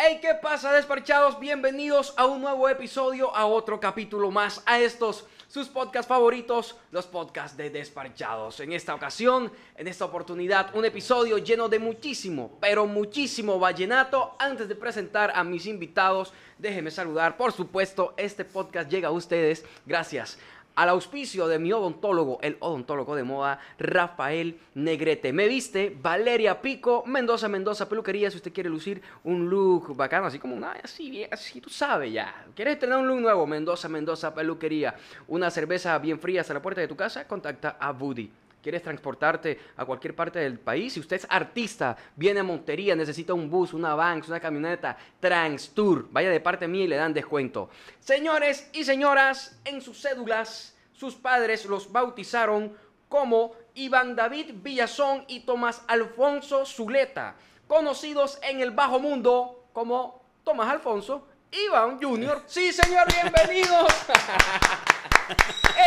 [0.00, 1.40] Hey, ¿qué pasa, despachados?
[1.40, 7.06] Bienvenidos a un nuevo episodio, a otro capítulo más, a estos sus podcasts favoritos, los
[7.06, 8.60] podcasts de Despachados.
[8.60, 14.36] En esta ocasión, en esta oportunidad, un episodio lleno de muchísimo, pero muchísimo vallenato.
[14.38, 17.36] Antes de presentar a mis invitados, déjenme saludar.
[17.36, 20.38] Por supuesto, este podcast llega a ustedes gracias
[20.78, 25.32] al auspicio de mi odontólogo, el odontólogo de moda, Rafael Negrete.
[25.32, 30.38] Me viste Valeria Pico, Mendoza, Mendoza Peluquería, si usted quiere lucir un look bacano, así
[30.38, 32.46] como una, así, así tú sabes ya.
[32.54, 33.44] ¿Quieres tener un look nuevo?
[33.44, 34.94] Mendoza, Mendoza Peluquería.
[35.26, 38.30] Una cerveza bien fría hasta la puerta de tu casa, contacta a Buddy
[38.62, 43.32] quieres transportarte a cualquier parte del país, si usted es artista, viene a Montería, necesita
[43.34, 47.14] un bus, una van, una camioneta, Trans Tour, vaya de parte mía y le dan
[47.14, 47.70] descuento.
[47.98, 52.76] Señores y señoras, en sus cédulas, sus padres los bautizaron
[53.08, 57.36] como Iván David Villazón y Tomás Alfonso Zuleta,
[57.68, 62.42] conocidos en el bajo mundo como Tomás Alfonso Iván Junior.
[62.48, 63.86] Sí, señor, bienvenidos.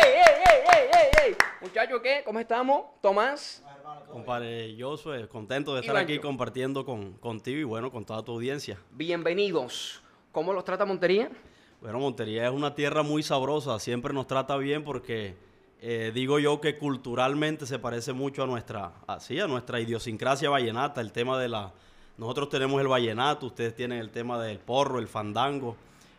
[0.01, 1.35] ¡Ey, ey, ey, ey, ey, ey!
[1.59, 2.21] Muchachos, ¿qué?
[2.23, 2.85] ¿Cómo estamos?
[3.01, 3.61] Tomás.
[4.09, 8.31] Compadre, yo soy contento de estar aquí compartiendo con, contigo y bueno, con toda tu
[8.31, 8.77] audiencia.
[8.91, 10.01] Bienvenidos.
[10.31, 11.29] ¿Cómo los trata Montería?
[11.81, 15.35] Bueno, Montería es una tierra muy sabrosa, siempre nos trata bien porque
[15.81, 21.01] eh, digo yo que culturalmente se parece mucho a nuestra, así, a nuestra idiosincrasia vallenata,
[21.01, 21.71] el tema de la...
[22.19, 25.75] Nosotros tenemos el vallenato, ustedes tienen el tema del porro, el fandango.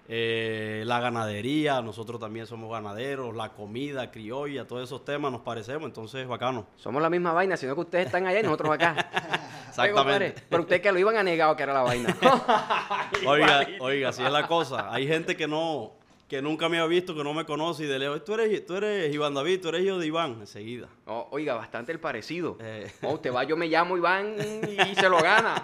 [0.08, 5.84] Eh, la ganadería, nosotros también somos ganaderos, la comida criolla, todos esos temas nos parecemos,
[5.84, 6.66] entonces bacano.
[6.74, 8.96] Somos la misma vaina, sino que ustedes están allá y nosotros acá.
[9.72, 10.42] Exactamente.
[10.48, 12.16] pero ustedes que lo iban a negar que era la vaina.
[13.26, 14.92] oiga, oiga, así es la cosa.
[14.92, 15.92] Hay gente que no,
[16.28, 18.76] que nunca me ha visto, que no me conoce y de lejos, tú eres, tú
[18.76, 20.88] eres Iván David, tú eres hijo de Iván, enseguida.
[21.04, 22.56] oiga, bastante el parecido.
[22.60, 22.90] Eh.
[23.02, 25.62] usted va, yo me llamo Iván y se lo gana.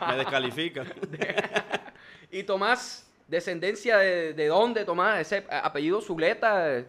[0.08, 0.84] me descalifica.
[2.30, 5.20] y Tomás, ¿Descendencia de, de dónde, Tomás?
[5.20, 6.82] ¿Ese apellido Zuleta?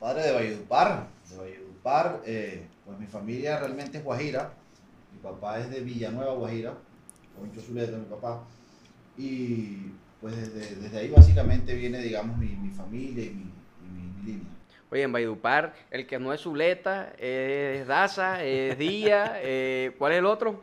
[0.00, 1.06] Padre de Valledupar.
[1.30, 4.52] De Valledupar, eh, pues mi familia realmente es guajira.
[5.24, 6.74] Mi papá es de Villanueva, Guajira.
[7.38, 8.44] Concho Zuleta, mi papá.
[9.16, 14.46] Y pues desde, ahí básicamente viene, digamos, mi, familia y mi, línea.
[14.90, 20.18] Oye, en Valledupar, el que no es Zuleta es Daza, es Día, eh, ¿cuál es
[20.18, 20.62] el otro?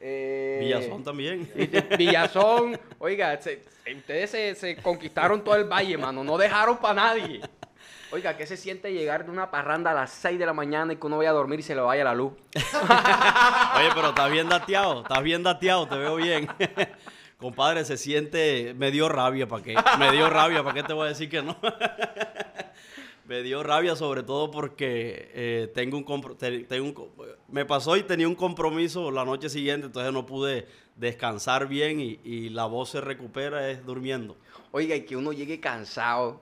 [0.00, 1.50] Eh, Villazón también.
[1.98, 7.40] Villazón, oiga, ustedes se, conquistaron todo el valle, mano, no dejaron para nadie.
[8.12, 10.96] Oiga, ¿qué se siente llegar de una parranda a las 6 de la mañana y
[10.96, 12.32] que uno vaya a dormir y se le vaya la luz?
[12.54, 16.48] Oye, pero estás bien dateado, estás bien dateado, te veo bien.
[17.38, 19.76] Compadre, se siente, me dio rabia, ¿para qué?
[19.98, 21.56] Me dio rabia, ¿para qué te voy a decir que no?
[23.30, 26.04] Me dio rabia sobre todo porque eh, tengo, un,
[26.66, 27.10] tengo un,
[27.46, 30.66] me pasó y tenía un compromiso la noche siguiente, entonces no pude
[30.96, 34.36] descansar bien y, la voz se recupera es durmiendo.
[34.72, 36.40] Oiga, y que uno llegue cansado,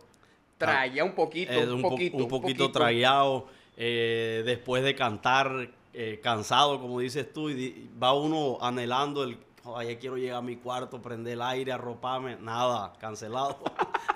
[0.58, 3.46] traía un poquito, un, poquito, un, poquito, trayado,
[3.76, 9.98] eh, después de cantar eh, cansado, como dices tú, y va uno anhelando el, ya
[9.98, 13.58] quiero llegar a mi cuarto, prender el aire, arroparme, nada, cancelado.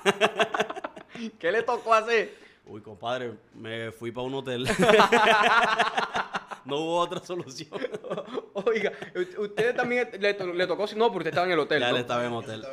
[1.38, 2.41] ¿Qué le tocó hacer?
[2.64, 4.64] Uy, compadre, me fui para un hotel.
[6.64, 7.68] no hubo otra solución.
[8.54, 8.92] Oiga,
[9.38, 11.80] usted también le, tocó, no, porque usted estaba en el hotel.
[11.80, 11.96] Ya ¿no?
[11.96, 12.64] él estaba en el hotel.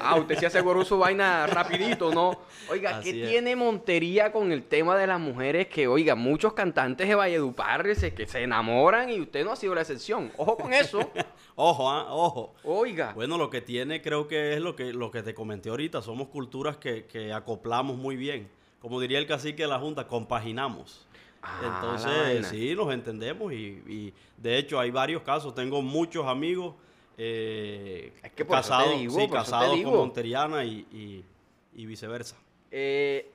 [0.00, 2.38] Ah, usted se aseguró su vaina rapidito, ¿no?
[2.70, 5.66] Oiga, ¿qué tiene Montería con el tema de las mujeres?
[5.66, 9.74] Que, oiga, muchos cantantes de Valledupar se, que se enamoran y usted no ha sido
[9.74, 10.30] la excepción.
[10.36, 11.00] Ojo con eso.
[11.56, 12.06] ojo, ¿ah?
[12.10, 12.54] ojo.
[12.62, 13.12] Oiga.
[13.14, 16.00] Bueno, lo que tiene creo que es lo que, lo que te comenté ahorita.
[16.00, 21.06] Somos culturas que, que acoplamos muy bien como diría el cacique de la Junta, compaginamos.
[21.40, 25.54] Ah, Entonces, sí, nos entendemos y, de hecho hay varios casos.
[25.54, 26.74] Tengo muchos amigos
[27.16, 28.12] eh,
[28.48, 31.24] casados, sí, casados con Monteriana y,
[31.72, 32.36] viceversa.
[32.72, 33.30] Eh,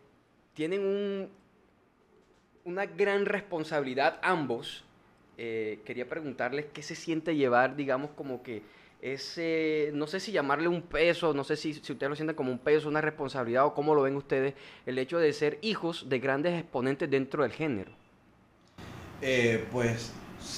[0.53, 1.29] tienen un,
[2.65, 4.83] una gran responsabilidad ambos.
[5.37, 8.63] Eh, quería preguntarles qué se siente llevar, digamos, como que
[9.01, 12.51] ese, no sé si llamarle un peso, no sé si, si ustedes lo sienten como
[12.51, 14.55] un peso, una responsabilidad o cómo lo ven ustedes,
[14.85, 17.91] el hecho de ser hijos de grandes exponentes dentro del género.
[19.21, 20.11] Eh, pues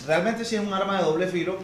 [0.08, 1.58] realmente sí es un arma de doble filo.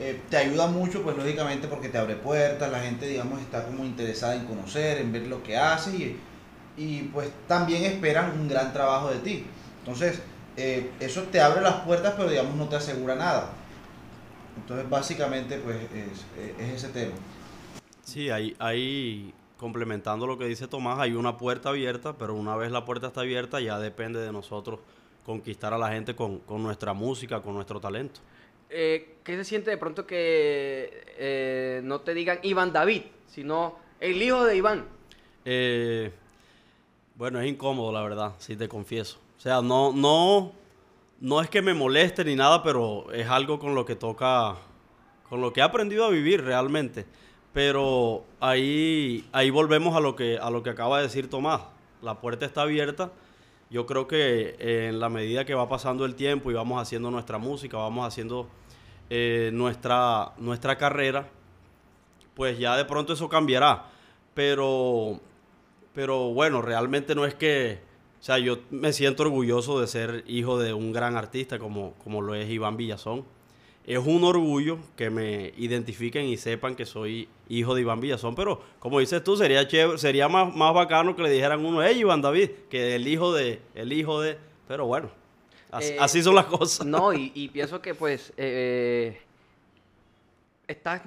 [0.00, 3.84] Eh, te ayuda mucho, pues lógicamente porque te abre puertas, la gente digamos está como
[3.84, 6.16] interesada en conocer, en ver lo que haces y,
[6.76, 9.46] y pues también esperan un gran trabajo de ti.
[9.80, 10.20] Entonces,
[10.56, 13.50] eh, eso te abre las puertas, pero digamos no te asegura nada.
[14.56, 16.26] Entonces, básicamente, pues es,
[16.58, 17.14] ese tema.
[18.02, 22.70] Sí, ahí, ahí, complementando lo que dice Tomás, hay una puerta abierta, pero una vez
[22.70, 24.80] la puerta está abierta, ya depende de nosotros
[25.24, 28.20] conquistar a la gente con, nuestra música, con nuestro talento.
[28.70, 34.20] eh, ¿qué se siente de pronto que eh, no te digan Iván David, sino el
[34.22, 34.84] hijo de Iván?
[35.44, 36.12] Eh,
[37.16, 39.18] bueno, es incómodo, la verdad, si te confieso.
[39.38, 40.52] O sea, no, no,
[41.20, 44.56] no es que me moleste ni nada, pero es algo con lo que toca,
[45.28, 47.06] con lo que he aprendido a vivir realmente.
[47.52, 51.62] Pero ahí, ahí volvemos a lo que, a lo que acaba de decir Tomás.
[52.02, 53.12] La puerta está abierta.
[53.70, 57.10] Yo creo que eh, en la medida que va pasando el tiempo y vamos haciendo
[57.10, 58.48] nuestra música, vamos haciendo
[59.10, 61.28] eh, nuestra, nuestra carrera,
[62.34, 63.86] pues ya de pronto eso cambiará.
[64.34, 65.20] Pero,
[65.94, 67.80] pero bueno, realmente no es que,
[68.24, 72.22] o sea, yo me siento orgulloso de ser hijo de un gran artista como, como
[72.22, 73.22] lo es Iván Villazón.
[73.86, 78.62] Es un orgullo que me identifiquen y sepan que soy hijo de Iván Villazón, pero
[78.78, 82.22] como dices tú, sería chévere, sería más, más bacano que le dijeran uno, hey Iván
[82.22, 85.10] David, que el hijo de, el hijo de, pero bueno,
[85.70, 86.86] así, Eh, así son las cosas.
[86.86, 89.18] No, y, y pienso que pues eh,
[90.66, 91.02] estás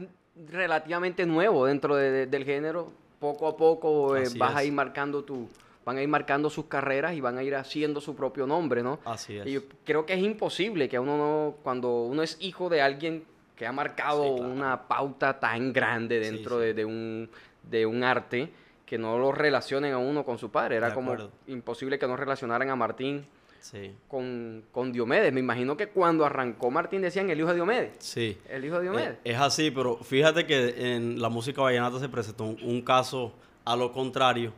[0.51, 2.91] relativamente nuevo dentro de- de- del género.
[3.19, 5.49] Poco a poco eh, vas a ir marcando tu,
[5.87, 8.99] van a ir marcando sus carreras y van a ir haciendo su propio nombre, ¿no?
[9.05, 9.47] Así es.
[9.47, 13.23] Y yo creo que es imposible que uno no, cuando uno es hijo de alguien
[13.55, 14.51] que ha marcado Sí, claro.
[14.53, 16.65] una pauta tan grande dentro sí.
[16.65, 17.29] De, de un,
[17.63, 18.49] de un arte,
[18.85, 20.75] que no lo relacionen a uno con su padre.
[20.75, 21.15] Era como
[21.47, 23.25] imposible que no relacionaran a Martín
[23.59, 25.31] Sí, con, con Diomedes.
[25.33, 27.91] Me imagino que cuando arrancó Martín decían el hijo de Diomedes.
[27.99, 28.37] sí.
[28.49, 29.09] El hijo de Diomedes.
[29.23, 33.33] Eh, es así, pero fíjate que en la música vallenata se presentó un, un caso
[33.65, 34.53] a lo contrario.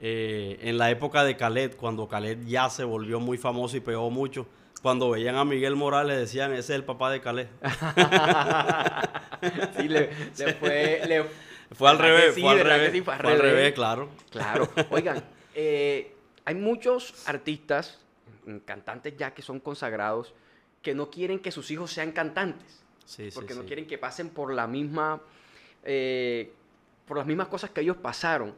[0.00, 4.10] Eh, en la época de Calet, cuando Calet ya se volvió muy famoso y pegó
[4.10, 4.46] mucho,
[4.82, 7.48] cuando veían a Miguel Morales decían, ese es el papá de Calet.
[9.76, 11.02] sí, le, le fue...
[11.06, 11.24] le-
[11.72, 12.40] Fue al ¿verdad que revés, sí?
[12.40, 13.02] fue al ¿verdad que revés, sí?
[13.02, 13.54] Fue al fue al revés.
[13.56, 14.08] revés, claro.
[14.30, 14.68] Claro.
[14.90, 15.22] Oigan,
[15.54, 16.14] eh,
[16.44, 17.98] hay muchos artistas,
[18.46, 20.32] mm, cantantes ya que son consagrados,
[20.80, 22.82] que no quieren que sus hijos sean cantantes.
[23.04, 25.20] Sí, sí, porque no quieren que pasen por la misma
[25.84, 26.52] eh,
[27.06, 28.54] por las mismas cosas que ellos pasaron.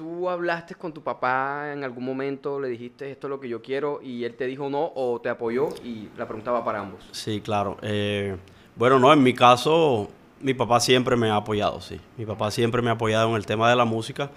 [0.00, 3.60] ¿Tú hablaste con tu papá en algún momento, le dijiste esto es lo que yo
[3.60, 7.06] quiero y él te dijo no o te apoyó y la pregunta va para ambos?
[7.12, 7.76] Sí, claro.
[7.82, 8.34] Eh,
[8.76, 10.08] bueno, no, en mi caso,
[10.40, 12.00] mi papá siempre me ha apoyado, sí.
[12.16, 14.30] Mi papá siempre me ha apoyado en el tema de la música.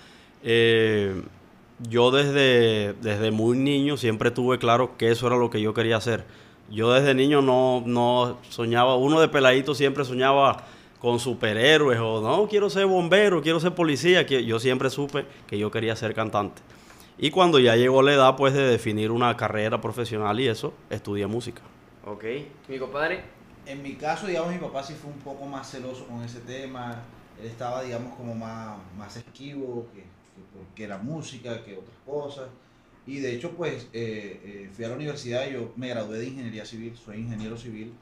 [0.44, 1.24] Eh,
[1.80, 5.96] yo desde, desde muy niño siempre tuve claro que eso era lo que yo quería
[5.96, 6.26] hacer.
[6.70, 10.66] Yo desde niño no, no soñaba, uno de peladito siempre soñaba
[11.04, 15.60] con superhéroes o no, quiero ser bombero, quiero ser policía, que yo siempre supe que
[15.60, 16.62] yo quería ser cantante.
[17.18, 21.28] Y cuando ya llegó la edad pues de definir una carrera profesional y eso, estudié
[21.28, 21.62] música.
[22.06, 22.24] Ok.
[22.70, 23.22] Mi compadre,
[23.66, 27.02] En mi caso, digamos, mi papá sí fue un poco más celoso con ese tema.
[27.38, 30.06] Él estaba, digamos, como más, más esquivo que, que,
[30.74, 32.46] que la música, que otras cosas.
[33.06, 36.64] Y de hecho, pues, eh, eh, fui a la universidad, yo me gradué de ingeniería
[36.64, 37.94] civil, soy ingeniero civil.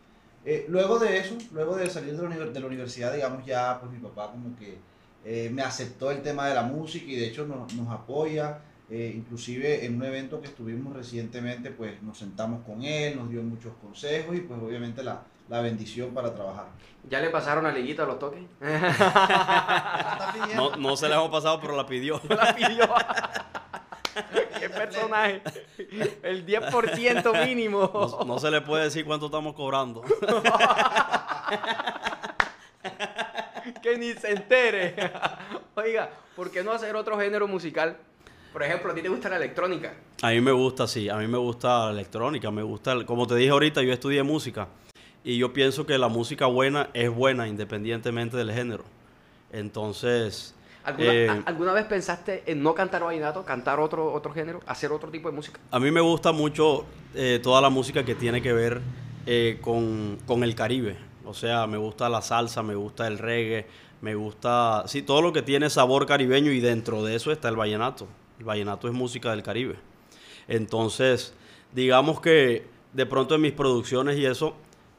[0.46, 3.92] Eh, luego de eso, luego de salir de la, de la universidad, digamos, ya, pues
[3.92, 4.78] mi papá como que
[5.24, 8.62] eh, me aceptó el tema de la música y de hecho nos, nos apoya.
[8.90, 13.42] Eh, inclusive en un evento que estuvimos recientemente, pues nos sentamos con él, nos dio
[13.42, 16.66] muchos consejos y pues obviamente la, la bendición para trabajar.
[17.10, 18.42] ¿ya le pasaron a Liguita los toques?
[20.56, 22.22] No, no se la hemos pasado, pero la pidió.
[22.30, 22.84] la pidió.
[24.82, 25.42] ¿Qué personaje?
[26.24, 27.90] El 10% mínimo.
[27.94, 30.02] No, no se le puede decir cuánto estamos cobrando.
[33.82, 34.96] que ni se entere.
[35.76, 37.98] Oiga, ¿por qué no hacer otro género musical?
[38.54, 39.94] Por ejemplo, ¿a ti te gusta la electrónica?
[40.22, 43.26] A mí me gusta, sí, a mí me gusta la electrónica, me gusta, el- como
[43.26, 44.68] te dije ahorita, yo estudié música
[45.24, 48.84] y yo pienso que la música buena es buena independientemente del género.
[49.54, 54.62] Entonces, ¿Alguna, eh, a- ¿alguna vez pensaste en no cantar vallenato, cantar otro, otro género,
[54.66, 55.60] hacer otro tipo de música?
[55.70, 56.86] a mí me gusta mucho
[57.16, 58.82] eh, toda la música que tiene que ver
[59.26, 60.98] eh, con, con el Caribe.
[61.26, 63.68] O sea, me gusta la salsa, me gusta el reggae,
[64.02, 67.56] me gusta, sí, todo lo que tiene sabor caribeño y dentro de eso está el
[67.56, 68.08] vallenato.
[68.40, 69.76] El vallenato es música del Caribe.
[70.48, 71.34] Entonces,
[71.74, 74.56] digamos que de pronto en mis producciones y eso,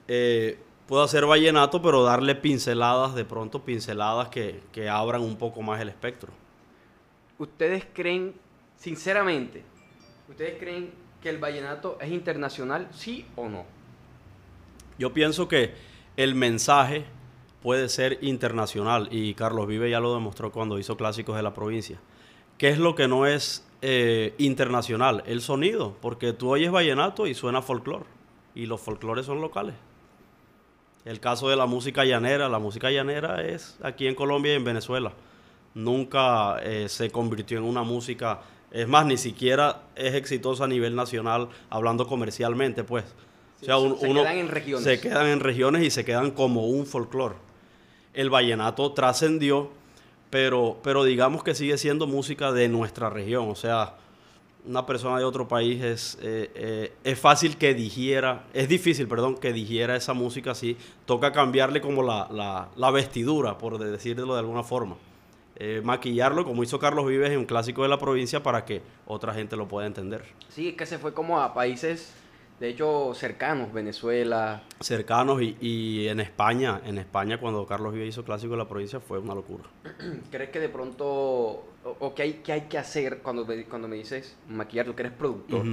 [0.08, 5.62] eh, puedo hacer vallenato, pero darle pinceladas, de pronto pinceladas que, que abran un poco
[5.62, 6.32] más el espectro.
[7.38, 8.34] ¿Ustedes creen,
[8.76, 9.64] sinceramente,
[10.28, 10.90] ustedes creen
[11.22, 13.64] que el vallenato es internacional, sí o no?
[14.98, 15.74] Yo pienso que
[16.16, 17.04] el mensaje
[17.62, 21.98] puede ser internacional y Carlos Vive ya lo demostró cuando hizo clásicos de la provincia.
[22.58, 25.22] ¿Qué es lo que no es eh, internacional?
[25.26, 28.04] El sonido, porque tú oyes vallenato y suena folclore
[28.54, 29.74] y los folclores son locales.
[31.04, 34.64] El caso de la música llanera, la música llanera es aquí en Colombia y en
[34.64, 35.12] Venezuela.
[35.74, 38.40] Nunca eh, se convirtió en una música,
[38.70, 43.04] es más, ni siquiera es exitosa a nivel nacional hablando comercialmente, pues.
[43.62, 44.84] O sea, un- se uno- quedan en regiones.
[44.84, 47.36] Se quedan en regiones y se quedan como un folclore.
[48.12, 49.70] El vallenato trascendió,
[50.30, 53.48] pero, pero digamos que sigue siendo música de nuestra región.
[53.48, 53.94] O sea,
[54.66, 59.36] una persona de otro país es, eh, eh, es fácil que digiera, es difícil, perdón,
[59.36, 60.76] que digiera esa música así.
[61.04, 64.96] Toca cambiarle como la, la- la vestidura, por decirlo de alguna forma.
[65.56, 69.34] Eh, maquillarlo como hizo Carlos Vives en un clásico de la provincia para que otra
[69.34, 70.24] gente lo pueda entender.
[70.48, 72.12] Sí, es que se fue como a países,
[72.62, 74.62] de hecho, cercanos, Venezuela.
[74.78, 79.00] cercanos y, y en España, en España cuando Carlos Vives hizo Clásico de la Provincia
[79.00, 79.64] fue una locura.
[80.30, 81.64] ¿Crees que de pronto, o,
[81.98, 85.02] o qué, hay, qué hay que hacer cuando me, cuando me dices maquillar, tú que
[85.02, 85.66] eres productor,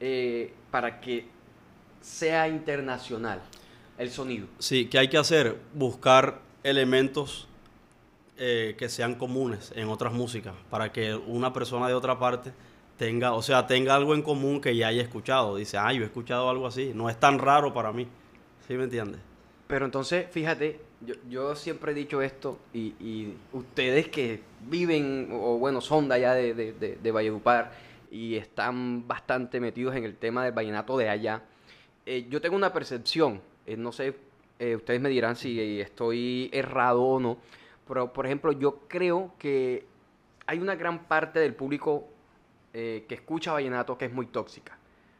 [0.00, 1.24] eh, para que
[2.02, 3.40] sea internacional
[3.96, 4.48] el sonido?
[4.58, 5.56] Sí, ¿qué hay que hacer?
[5.72, 7.48] Buscar elementos
[8.36, 12.52] eh, que sean comunes en otras músicas para que una persona de otra parte
[12.98, 15.56] tenga, o sea, tenga algo en común que ya haya escuchado.
[15.56, 16.92] Dice, ah, yo he escuchado algo así.
[16.94, 18.06] No es tan raro para mí.
[18.66, 19.20] ¿Sí me entiendes?
[19.66, 25.58] Pero entonces, fíjate, yo, yo siempre he dicho esto y, y ustedes que viven, o
[25.58, 27.72] bueno, son de allá de, de, de, Valledupar
[28.10, 31.42] y están bastante metidos en el tema del vallenato de allá,
[32.06, 34.16] eh, yo tengo una percepción, eh, no sé,
[34.58, 37.38] eh, ustedes me dirán si estoy errado o no,
[37.86, 39.84] pero por ejemplo, yo creo que
[40.46, 42.08] hay una gran parte del público
[42.72, 44.76] eh, que escucha vallenato que es muy tóxica,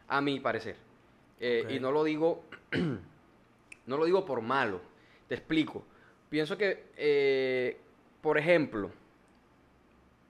[0.09, 0.77] a mi parecer.
[1.41, 1.67] Eh.
[1.71, 2.43] Y no lo digo
[3.87, 4.81] no lo digo por malo,
[5.29, 5.85] te explico.
[6.29, 7.79] Pienso que, eh,
[8.21, 8.91] por ejemplo,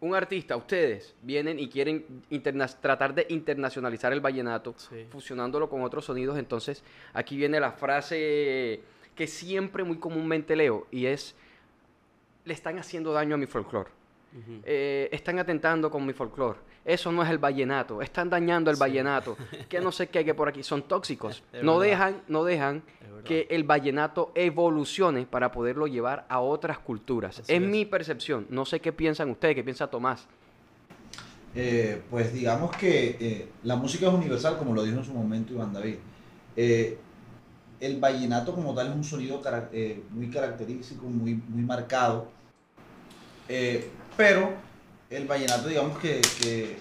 [0.01, 2.23] un artista, ustedes vienen y quieren
[2.81, 5.07] tratar de internacionalizar el vallenato, Sí.
[5.11, 6.39] fusionándolo con otros sonidos.
[6.39, 8.81] Entonces, aquí viene la frase
[9.17, 11.35] que siempre muy comúnmente leo y es,
[12.45, 13.91] le están haciendo daño a mi folclore.
[14.65, 16.59] Eh, están atentando con mi folclore.
[16.85, 18.01] Eso no es el vallenato.
[18.03, 19.37] Están dañando el vallenato.
[19.69, 20.63] Que no sé qué hay que por aquí.
[20.63, 21.43] Son tóxicos.
[21.53, 21.91] Es no verdad.
[21.91, 22.83] dejan, no dejan
[23.25, 27.39] que el vallenato evolucione para poderlo llevar a otras culturas.
[27.41, 27.61] Es, es.
[27.61, 28.47] mi percepción.
[28.49, 30.27] No sé qué piensan ustedes, qué piensa Tomás.
[31.55, 35.53] Eh, pues digamos que eh, la música es universal, como lo dijo en su momento
[35.53, 35.97] Iván David.
[36.57, 36.99] Eh,
[37.81, 39.41] el vallenato como tal es un sonido
[39.73, 42.29] eh, muy característico, muy, muy marcado.
[43.49, 44.51] Eh, pero
[45.11, 46.21] el vallenato digamos que,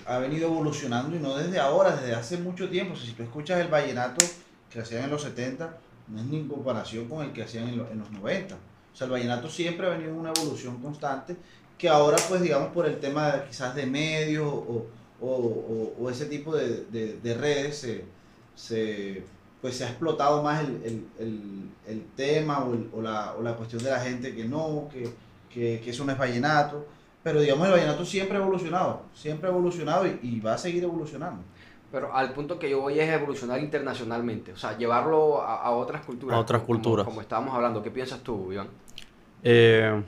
[0.06, 2.96] ha venido evolucionando y no desde ahora, desde hace mucho tiempo.
[2.98, 4.25] Si tú escuchas el vallenato
[4.70, 5.77] que hacían en los 70,
[6.10, 8.56] no es ni en comparación con el que hacían en, lo- en los 90.
[8.56, 11.38] O sea, el vallenato siempre ha venido en una evolución constante
[11.77, 14.88] que ahora pues digamos por el tema de- quizás de medios o,
[15.22, 17.77] o- ese tipo de, de- de redes
[18.56, 19.24] se,
[19.62, 20.82] pues se ha explotado más el,
[21.20, 21.70] el-
[22.15, 22.65] tema
[23.01, 25.08] la, o la cuestión de la gente que no, que,
[25.53, 26.86] que, que eso no es vallenato.
[27.27, 30.81] Pero digamos el vallenato siempre ha evolucionado, siempre ha evolucionado y, y va a seguir
[30.86, 31.43] evolucionando.
[31.91, 34.53] Pero al punto que yo voy es evolucionar internacionalmente.
[34.53, 36.38] O sea, llevarlo a, a otras culturas.
[36.38, 37.05] A otras como- culturas.
[37.05, 37.84] Como, estábamos hablando.
[37.84, 38.69] ¿Qué piensas tú, Iván?
[39.43, 40.01] Eh,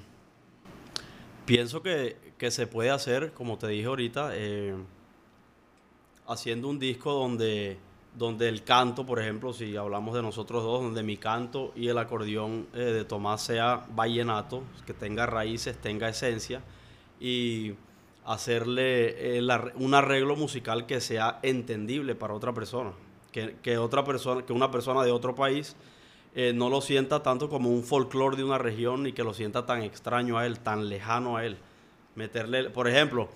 [1.46, 4.76] pienso que, que se puede hacer, como te dije ahorita, eh,
[6.26, 7.78] haciendo un disco donde,
[8.16, 11.98] donde el canto, por ejemplo, si hablamos de nosotros dos, donde mi canto y el
[11.98, 16.62] acordeón eh, de Tomás sea vallenato, que tenga raíces, tenga esencia,
[17.20, 17.74] y
[18.26, 22.92] hacerle eh, la- un arreglo musical que sea entendible para otra persona,
[23.32, 25.76] que, que otra persona, que una persona de otro país
[26.36, 29.66] eh, no lo sienta tanto como un folclore de una región y que lo sienta
[29.66, 31.58] tan extraño a él, tan lejano a él.
[32.16, 33.30] Meterle, por ejemplo,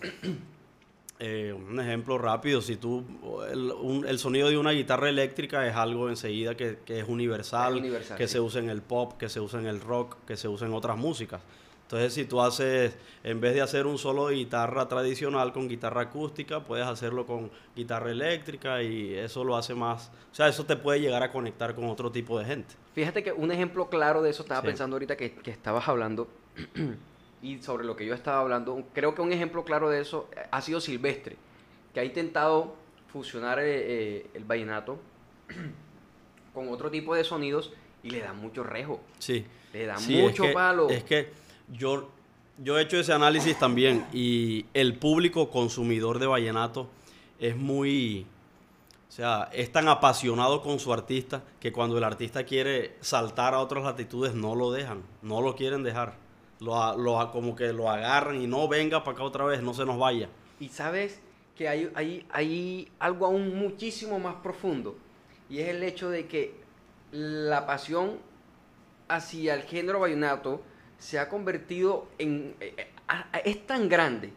[1.20, 3.04] eh, un ejemplo rápido, si tú,
[3.52, 7.74] el, un- el sonido de una guitarra eléctrica es algo enseguida que, que es universal,
[7.76, 8.34] Es universal, que sí.
[8.34, 10.74] se usa en el pop, que se usa en el rock, que se usa en
[10.74, 11.42] otras músicas.
[11.94, 16.02] Entonces, si tú haces, en vez de hacer un solo de guitarra tradicional con guitarra
[16.02, 20.76] acústica, puedes hacerlo con guitarra eléctrica y eso lo hace más, o sea, eso te
[20.76, 22.74] puede llegar a conectar con otro tipo de gente.
[22.96, 24.68] Fíjate que un ejemplo claro de eso estaba Sí.
[24.70, 26.28] pensando ahorita que, que estabas hablando
[27.44, 28.82] y sobre lo que yo estaba hablando.
[28.94, 31.36] Creo que un ejemplo claro de eso eh, ha sido Silvestre,
[31.94, 32.74] que ha intentado
[33.12, 34.98] fusionar eh, eh, el vallenato
[36.56, 37.72] con otro tipo de sonidos
[38.02, 39.46] y le da mucho rejo, Sí.
[39.74, 40.90] le da Sí, es mucho que- palo.
[40.90, 41.43] Es que
[41.74, 42.10] yo,
[42.58, 46.88] yo he hecho ese análisis también y el público consumidor de vallenato
[47.40, 48.26] es muy,
[49.10, 53.60] o sea, es tan apasionado con su artista que cuando el artista quiere saltar a
[53.60, 56.22] otras latitudes no lo dejan, no lo quieren dejar.
[56.60, 59.86] Lo, lo como que lo agarran y no venga para acá otra vez, no se
[59.86, 60.30] nos vaya.
[60.60, 61.20] Y sabes
[61.58, 64.96] que hay, hay, hay algo aún muchísimo más profundo.
[65.50, 66.56] Y es el hecho de que
[67.12, 68.18] la pasión
[69.10, 70.62] hacia el género vallenato
[71.04, 72.56] se ha convertido en...
[72.62, 74.32] eh, eh, es tan grande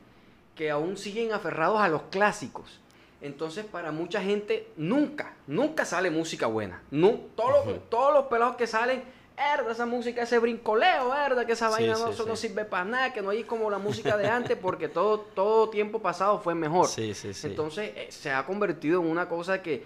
[0.57, 2.81] que aún siguen aferrados a los clásicos.
[3.21, 6.83] Entonces, para mucha gente, nunca, nunca sale música buena.
[6.91, 9.05] No, todos, los, todos los pelados que salen,
[9.37, 12.49] herda, esa música, ese brincoleo, herda, que esa Sí, vaina no, sí, eso no sí.
[12.49, 16.01] sirve para nada, que no hay como la música de antes, porque todo, todo tiempo
[16.01, 16.89] pasado fue mejor.
[16.89, 17.47] Sí, sí, sí.
[17.47, 19.85] Entonces, eh, se ha convertido en una cosa que,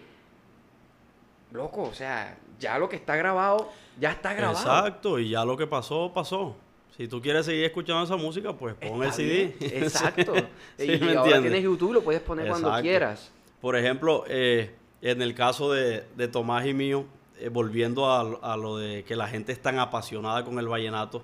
[1.52, 4.58] loco, o sea, ya lo que está grabado, ya está grabado.
[4.58, 6.56] Exacto, y ya lo que pasó, pasó.
[6.96, 9.54] Si tú quieres seguir escuchando esa música, pues pon el CD.
[9.58, 10.34] bien, Exacto.
[10.78, 13.30] Sí, y ¿me ahora tienes YouTube, lo puedes poner cuando quieras.
[13.60, 14.70] Por ejemplo, eh,
[15.02, 17.04] en el caso de, de Tomás y mío,
[17.38, 21.22] eh, volviendo a, a lo de que la gente es tan apasionada con el vallenato,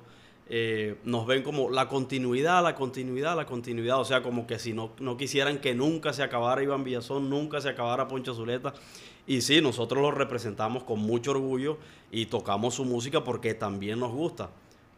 [0.48, 4.00] eh, nos ven como la continuidad, la continuidad, la continuidad.
[4.00, 7.60] O sea, como que si no, no quisieran que nunca se acabara Iván Villazón, nunca
[7.60, 8.72] se acabara Poncho Zuleta.
[9.26, 11.78] Y sí, nosotros lo representamos con mucho orgullo
[12.12, 14.50] y tocamos su música porque también nos gusta.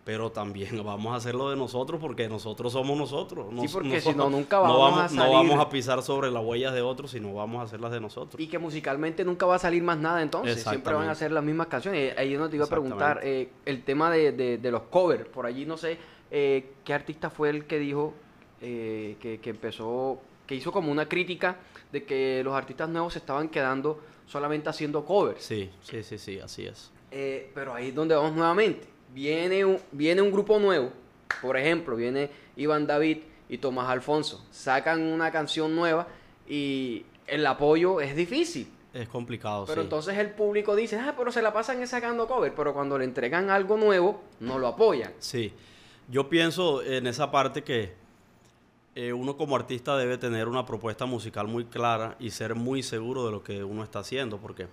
[0.09, 3.53] Pero también vamos a hacerlo de nosotros porque nosotros somos nosotros.
[3.53, 5.35] Nos- porque si no, nunca no vamos a no salir.
[5.35, 8.41] vamos a pisar sobre las huellas de otros, sino vamos a hacerlas de nosotros.
[8.41, 10.62] Y que musicalmente nunca va a salir más nada entonces.
[10.62, 12.17] Siempre van a ser las mismas canciones.
[12.17, 15.27] Ahí yo no te iba a preguntar eh, el tema de, de- de los covers.
[15.29, 15.99] Por allí no sé
[16.31, 18.15] eh, qué artista fue el que dijo
[18.62, 21.59] eh, que, que empezó, que hizo como una crítica
[21.93, 25.43] de que los artistas nuevos se estaban quedando solamente haciendo covers.
[25.45, 26.91] Sí, sí, sí, sí, así es.
[27.11, 28.97] Eh, pero ahí es donde vamos nuevamente.
[29.15, 30.93] Viene un, viene un grupo nuevo,
[31.41, 34.45] por ejemplo, viene Iván David y Tomás Alfonso.
[34.50, 36.07] Sacan una canción nueva
[36.49, 38.69] y el apoyo es difícil.
[38.93, 39.87] Es complicado, Pero sí.
[39.87, 42.55] entonces el público dice, ah, pero se la pasan sacando cover.
[42.55, 45.12] Pero cuando le entregan algo nuevo, no lo apoyan.
[45.19, 45.53] Sí.
[46.11, 47.93] Yo pienso en esa parte que
[48.95, 53.27] eh, uno como artista debe tener una propuesta musical muy clara y ser muy seguro
[53.27, 54.67] de lo que uno está haciendo, porque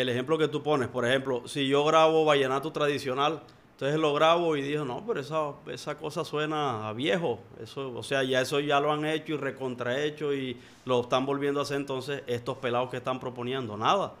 [0.00, 3.40] el ejemplo que tú pones, por ejemplo, si yo grabo vallenato tradicional,
[3.72, 8.02] entonces lo grabo y digo, no, pero esa, esa cosa suena a viejo, eso, o
[8.02, 11.78] sea, ya eso ya lo han hecho y recontrahecho y lo están volviendo a hacer,
[11.78, 14.12] entonces estos pelados que están proponiendo, nada,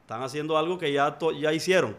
[0.00, 1.96] están haciendo algo que ya, to- ya hicieron.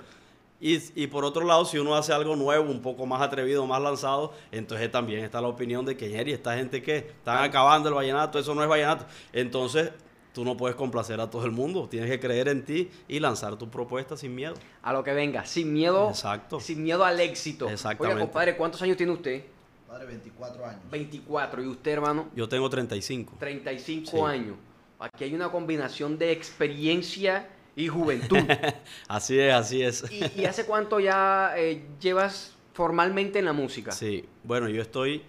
[0.61, 3.81] Y, y por otro lado, si uno hace algo nuevo, un poco más atrevido, más
[3.81, 7.95] lanzado, entonces también está la opinión de que, "Yeri, esta gente que están acabando el
[7.95, 9.05] vallenato, eso no es vallenato.
[9.33, 9.91] Entonces,
[10.35, 13.55] tú no puedes complacer a todo el mundo, tienes que creer en ti y lanzar
[13.55, 14.53] tu propuesta sin miedo.
[14.83, 16.59] A lo que venga, sin miedo, Exacto.
[16.59, 17.69] sin miedo al éxito.
[17.69, 18.15] Exactamente.
[18.15, 19.43] Oiga, compadre, ¿cuántos años tiene usted?
[19.87, 20.81] Padre, 24 años.
[20.91, 21.63] 24.
[21.63, 22.27] ¿Y usted, hermano?
[22.35, 23.37] Yo tengo 35.
[23.39, 24.19] 35 Sí.
[24.19, 24.57] años.
[24.99, 28.37] Aquí hay una combinación de experiencia y juventud.
[29.07, 30.03] Así es, así es.
[30.11, 33.91] ¿Y, y hace cuánto ya eh, llevas formalmente en la música?
[33.91, 35.21] Sí, bueno, yo estoy,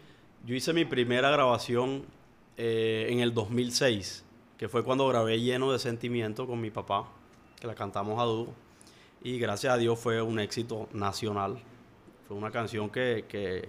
[0.45, 2.05] yo hice mi primera grabación
[2.57, 4.25] eh, en el 2006,
[4.59, 7.09] que fue cuando grabé Lleno de Sentimiento con mi papá,
[7.61, 8.55] que la cantamos a dúo,
[9.23, 11.59] y gracias a Dios fue un éxito nacional.
[12.29, 13.69] Fue una canción que, que,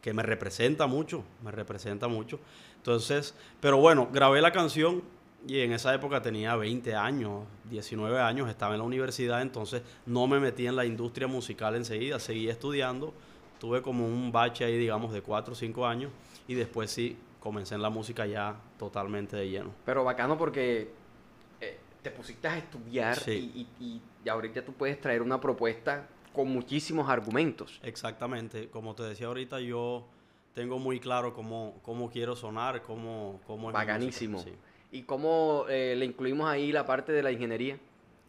[0.00, 2.38] que me representa mucho, me representa mucho.
[2.76, 5.02] Entonces, pero bueno, grabé la canción
[5.46, 10.26] y en esa época tenía 20 años, 19 años, estaba en la universidad, entonces no
[10.26, 13.14] me metí en la industria musical enseguida, seguí estudiando,
[13.58, 16.10] tuve como un bache ahí, digamos, de 4 o 5 años
[16.46, 19.70] y después sí comencé en la música ya totalmente de lleno.
[19.84, 20.90] Pero bacano porque
[21.60, 23.52] eh, te pusiste a estudiar Sí.
[23.54, 27.80] y, y- y ahorita tú puedes traer una propuesta con muchísimos argumentos.
[27.82, 30.06] Exactamente, como te decía ahorita, yo
[30.54, 34.38] tengo muy claro cómo, cómo quiero sonar, cómo, cómo es Bacanísimo.
[34.40, 34.52] sí.
[34.90, 37.78] ¿Y cómo eh, le incluimos ahí la parte de la ingeniería?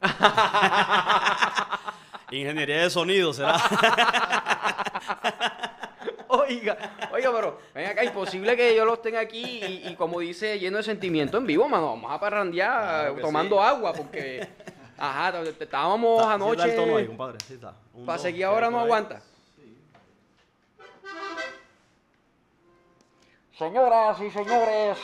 [2.32, 3.58] Ingeniería de sonido, ¿será?
[6.32, 6.78] Oiga,
[7.12, 10.78] oiga, pero ven acá, imposible que yo los tenga aquí y, y como dice, lleno
[10.78, 11.88] de sentimiento en vivo, mano.
[11.88, 13.62] Vamos a parrandear Claro tomando sí.
[13.63, 14.48] agua porque,
[14.98, 17.08] ajá, estábamos Está- sí está el tono ahí, anoche.
[17.08, 17.74] compadre, sí está.
[17.96, 19.22] Un, Para dos, seguir ahora no aguanta.
[23.58, 24.98] Señoras y señores,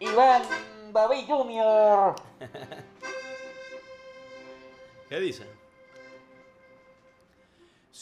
[0.00, 0.42] Iván
[0.92, 2.14] David Jr.
[5.08, 5.46] ¿Qué dice?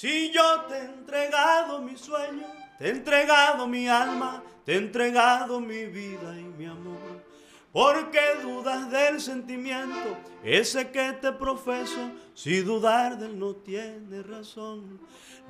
[0.00, 2.46] Si yo te he entregado mi sueño,
[2.78, 7.22] te he entregado mi alma, te he entregado mi vida y mi amor.
[7.70, 12.12] ¿Por qué dudas del sentimiento, ese que te profeso?
[12.32, 14.98] Si dudar de él no tiene razón.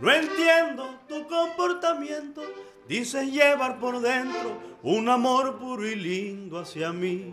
[0.01, 2.43] No entiendo tu comportamiento,
[2.89, 7.33] dices llevar por dentro un amor puro y lindo hacia mí.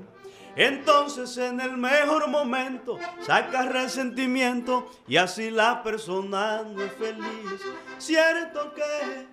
[0.58, 7.62] Entonces en el mejor momento sacas resentimiento y así la persona no es feliz.
[8.00, 9.28] Cierto que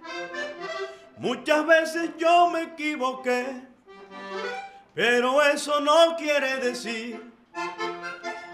[1.16, 3.46] muchas veces yo me equivoqué,
[4.94, 7.22] pero eso no quiere decir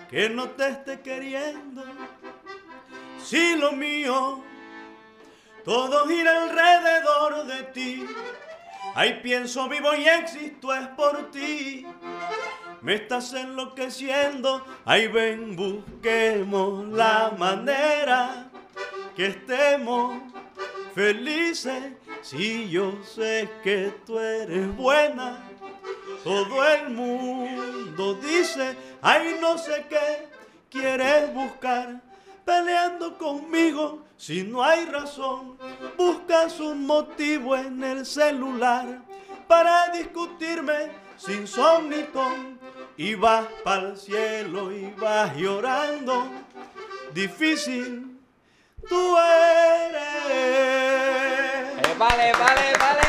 [0.08, 1.82] que no te esté queriendo.
[3.18, 4.44] Si lo mío
[5.64, 8.06] todo gira alrededor de ti.
[8.94, 11.86] Ay, pienso vivo y existo es por ti.
[12.82, 14.64] Me estás enloqueciendo.
[14.84, 18.50] Ay, ven, busquemos la manera
[19.14, 20.20] que estemos
[20.94, 21.92] felices.
[22.22, 25.38] Si yo sé que tú eres buena,
[26.24, 30.28] todo el mundo dice, ay, no sé qué
[30.68, 32.00] quieres buscar
[32.50, 35.56] peleando conmigo si no hay razón.
[35.96, 39.02] Buscas un motivo en el celular
[39.46, 42.58] para discutirme sin son ni ton.
[42.96, 46.28] Y vas para el cielo y vas llorando.
[47.14, 48.18] Difícil
[48.88, 50.02] tú eres.
[50.28, 53.00] Eh, vale, vale, vale.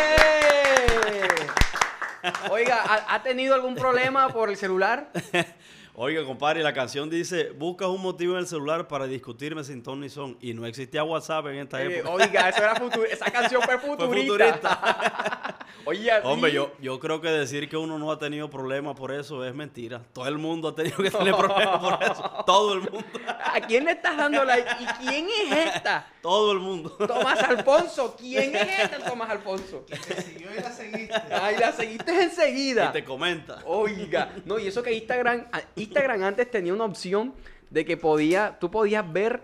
[2.51, 5.09] Oiga, ¿ha, ha tenido algún problema por el celular?
[6.03, 9.99] Oiga, compadre, la canción dice, buscas un motivo en el celular para discutirme sin ton
[9.99, 10.35] ni son.
[10.41, 12.09] Y no existía WhatsApp en esta Eh, época.
[12.15, 12.73] oiga, eso era
[13.11, 15.57] esa canción fue futurista.
[15.85, 19.11] Oye, así- Hombre, yo, yo creo que decir que uno no ha tenido problemas por
[19.11, 20.01] eso es mentira.
[20.11, 22.31] Todo el mundo ha tenido que tener problemas por eso.
[22.47, 23.05] Todo el mundo.
[23.53, 24.67] ¿A quién le estás dando like?
[24.79, 26.07] ¿Y quién es esta?
[26.21, 26.89] Todo el mundo.
[26.91, 28.15] Tomás Alfonso.
[28.17, 29.85] ¿Quién es esta Tomás Alfonso?
[29.87, 31.13] Te siguió y la seguiste.
[31.31, 32.89] Ay, la seguiste enseguida.
[32.89, 33.59] Y te comenta.
[33.65, 35.61] Oiga, no, y eso que Instagram, a-
[35.91, 37.33] Instagram antes tenía una opción
[37.69, 39.43] de que podía, tú podías ver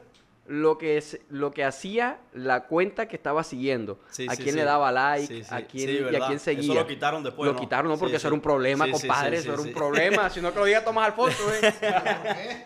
[0.50, 4.00] lo que es, lo que hacía la cuenta que estaba siguiendo.
[4.12, 4.56] Sí, a quién sí.
[4.56, 6.20] le daba like, Sí, a quién Sí, y a ¿verdad?
[6.28, 6.74] quién Eso seguía.
[6.76, 7.60] lo quitaron después, Lo ¿no?
[7.60, 10.30] quitaron, no, porque eso era un problema, compadre, eso era un problema.
[10.30, 11.74] Si no que lo diga Tomás Alfonso, ¿eh?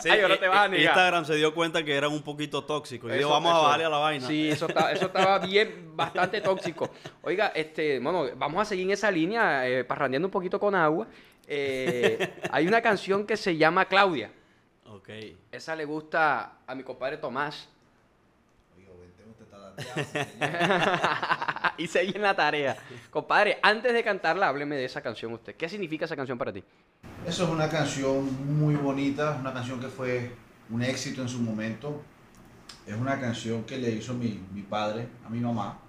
[0.00, 0.84] Sí, Ay, ahora te vas a negar.
[0.86, 3.10] Instagram se dio cuenta que eran un poquito tóxicos.
[3.10, 4.26] Y dijo, Eso- vamos a bajarle a la vaina.
[4.26, 6.90] Sí, eso, está- eso estaba bien, bastante tóxico.
[7.22, 11.06] Oiga, este, bueno, vamos a seguir en esa línea, eh, parrandeando un poquito con agua.
[11.52, 14.30] Eh, hay una canción que se llama Claudia.
[14.86, 15.08] Ok.
[15.50, 17.68] Esa le gusta a mi compadre Tomás.
[18.76, 22.76] Oiga, usted está y seguí en la tarea.
[23.10, 25.56] Compadre, antes de cantarla, hábleme de esa canción usted.
[25.56, 26.62] ¿Qué significa esa canción para ti?
[27.26, 30.30] Eso es una canción muy bonita, una canción que fue
[30.70, 32.00] un éxito en su momento.
[32.86, 35.80] Es una canción que le hizo mi, mi padre a mi mamá.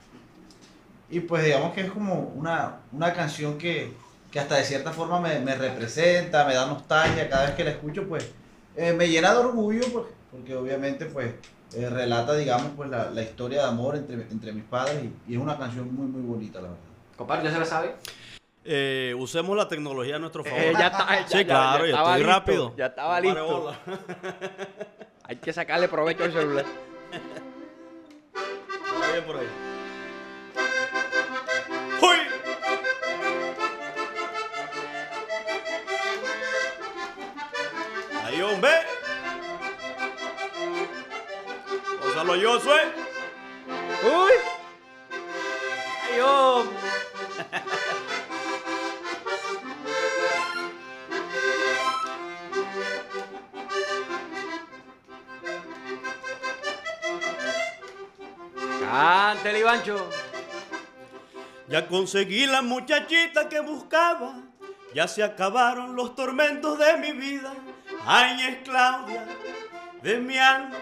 [1.11, 3.93] Y pues digamos que es como una, una canción que,
[4.31, 7.29] que hasta de cierta forma me, me representa, me da nostalgia.
[7.29, 8.31] Cada vez que la escucho, pues
[8.77, 11.33] eh, me llena de orgullo porque, porque obviamente pues
[11.75, 15.35] eh, relata, digamos, pues la, la historia de amor entre, entre mis padres y, y
[15.35, 16.83] es una canción muy, muy bonita, la verdad.
[17.17, 17.95] Compadre, ¿ya se la sabe?
[18.63, 20.59] Eh, usemos la tecnología a nuestro favor.
[20.59, 22.73] Eh, ya está, ya- Sí, ya- claro, ya estaba estoy listo, rápido.
[22.77, 23.75] Ya estaba listo.
[25.23, 26.65] Hay que sacarle provecho al celular.
[28.95, 29.47] Está bien por ahí.
[38.41, 38.71] Ahí, hombre.
[42.01, 42.79] Gonzalo yo soy.
[44.03, 44.31] ¡Uy!
[46.11, 46.77] ¡Ay, hombre!
[58.81, 60.09] Cántale, Ivancho.
[61.67, 64.33] Ya conseguí la muchachita que buscaba.
[64.95, 67.53] Ya se acabaron los tormentos de mi vida.
[68.05, 69.25] Ay, es Claudia
[70.01, 70.77] de mi alma.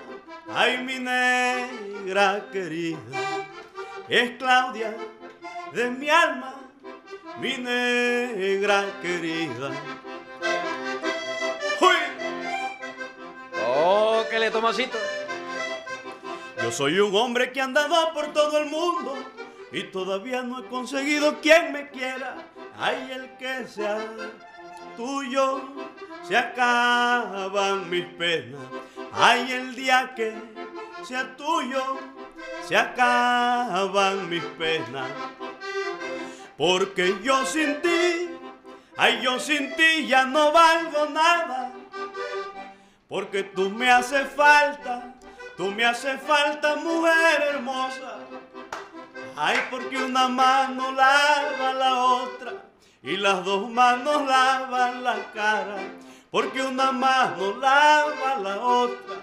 [0.53, 2.99] Ay, mi negra querida.
[4.07, 4.95] Es Claudia
[5.73, 6.55] de mi alma.
[7.39, 9.69] Mi negra querida.
[11.81, 11.97] ¡Uy!
[13.67, 14.97] Oh, que le Tomasito.
[16.61, 19.17] Yo soy un hombre que ha andado por todo el mundo
[19.71, 22.35] y todavía no he conseguido quien me quiera.
[22.77, 23.99] Ay, el que sea
[24.99, 25.61] tuyo,
[26.27, 28.59] se acaban mis penas.
[29.13, 30.33] Ay, el día que
[31.03, 31.81] sea tuyo,
[32.67, 35.09] se acaban mis penas.
[36.57, 38.29] Porque yo sin ti,
[38.97, 41.71] ay, yo sin ti ya no valgo nada.
[43.07, 45.15] Porque tú me haces falta,
[45.55, 48.19] tú me haces falta, mujer hermosa.
[49.37, 52.68] Ay, porque una mano lava la otra
[53.01, 55.77] y las dos manos lavan la cara.
[56.31, 59.15] Porque una mano lava la otra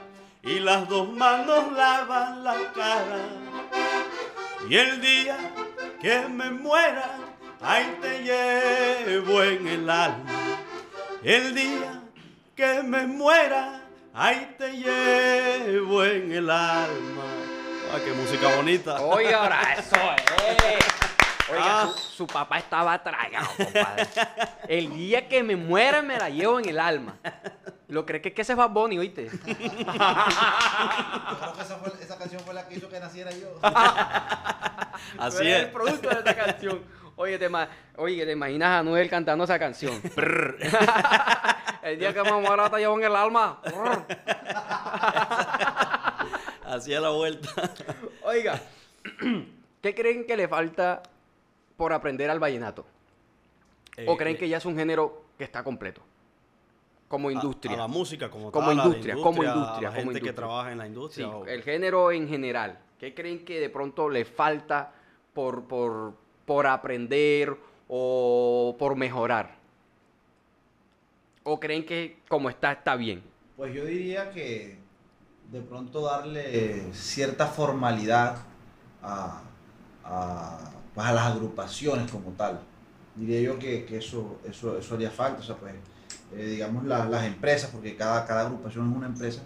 [0.43, 3.19] y las dos manos lavan la cara.
[4.69, 5.37] Y el día
[6.01, 7.19] que me muera,
[7.61, 10.25] ahí te llevo en el alma.
[11.23, 12.03] El día
[12.57, 13.83] que me muera,
[14.15, 17.25] ahí te llevo en el alma.
[17.93, 19.01] Ah, qué música bonita.
[19.01, 19.97] Oiga, ahora eso
[20.49, 21.06] es.
[21.51, 21.93] Oiga, Ah.
[21.95, 24.07] su, su papá estaba tragado, compadre.
[24.69, 27.17] El día que me muera me la llevo en el alma.
[27.89, 29.27] ¿Lo crees que, que ese es Bad Bunny, oíste?
[29.31, 29.55] Yo creo
[31.55, 33.59] que esa, fue- esa canción fue la que hizo que naciera yo.
[35.19, 35.63] Así es.
[35.65, 36.83] el producto de esta canción.
[37.15, 39.95] Oye, te, ma- oye, ¿te imaginas a Anuel cantando esa canción?
[41.83, 43.61] el día que mamá ahora te llevo en el alma.
[46.65, 47.49] Así es la vuelta.
[48.25, 48.61] Oiga,
[49.83, 51.03] ¿qué creen que le falta
[51.77, 52.83] por aprender al vallenato?
[54.07, 56.03] ¿O Eh, creen eh, que ya es un género que está completo?
[57.09, 57.75] Como industria.
[57.75, 60.35] A, la música como, Como tal, industria, como industria, a la como gente que industria.
[60.35, 61.29] trabaja en la Sí, industria.
[61.29, 62.79] o- el género en general.
[62.99, 64.93] ¿Qué creen que de pronto le falta
[65.35, 66.15] por, por,
[66.47, 67.57] por aprender
[67.89, 69.55] o por mejorar?
[71.45, 73.23] ¿O creen que como está, está bien?
[73.57, 74.79] Pues yo diría que
[75.53, 78.39] de pronto darle cierta formalidad
[79.01, 79.43] a,
[80.05, 80.59] a,
[80.97, 82.59] pues a las agrupaciones como tal.
[83.15, 85.41] Diría yo que, que eso, eso, eso haría falta.
[85.41, 85.75] O sea, pues,
[86.35, 89.43] eh, digamos, la- las empresas, porque cada, cada agrupación es una empresa,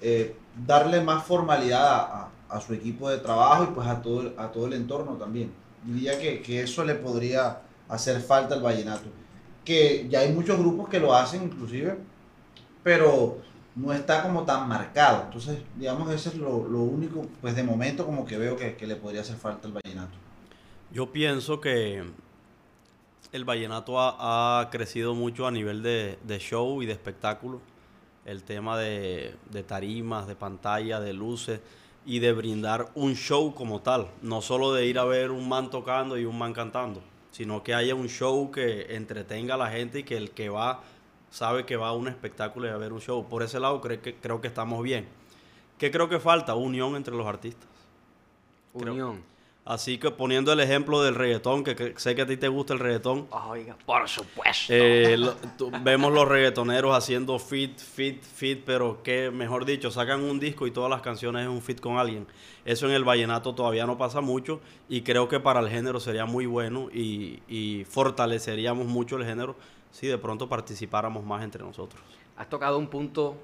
[0.00, 0.36] eh,
[0.66, 4.66] darle más formalidad a, a- su equipo de trabajo y pues a todo, a todo
[4.66, 5.52] el entorno también.
[5.84, 9.04] Diría que, que eso le podría hacer falta al vallenato.
[9.64, 11.98] Que ya hay muchos grupos que lo hacen inclusive,
[12.82, 13.38] pero
[13.76, 15.24] no está como tan marcado.
[15.24, 18.86] Entonces, digamos, eso es lo, lo único, pues de momento como que veo que, que
[18.86, 20.16] le podría hacer falta al vallenato.
[20.94, 22.04] Yo pienso que
[23.32, 27.60] el vallenato ha, ha crecido mucho a nivel de, de show y de espectáculo.
[28.24, 31.60] El tema de, de tarimas, de pantalla, de luces
[32.06, 34.08] y de brindar un show como tal.
[34.22, 37.02] No solo de ir a ver un man tocando y un man cantando,
[37.32, 40.84] sino que haya un show que entretenga a la gente y que el que va
[41.28, 43.28] sabe que va a un espectáculo y a ver un show.
[43.28, 45.08] Por ese lado creo que, creo que estamos bien.
[45.76, 46.54] ¿Qué creo que falta?
[46.54, 47.68] Unión entre los artistas.
[48.74, 49.33] Unión.
[49.66, 52.74] Así que poniendo el ejemplo del reggaetón, que, que sé que a ti te gusta
[52.74, 54.66] el reggaetón, Oiga, por supuesto.
[54.68, 60.22] eh, lo- tú- vemos los reggaetoneros haciendo fit, fit, fit, pero que, mejor dicho, sacan
[60.22, 62.26] un disco y todas las canciones es un fit con alguien.
[62.66, 66.26] Eso en el vallenato todavía no pasa mucho y creo que para el género sería
[66.26, 69.56] muy bueno y, y fortaleceríamos mucho el género
[69.90, 72.02] si de pronto participáramos más entre nosotros.
[72.36, 73.36] Has tocado un punto,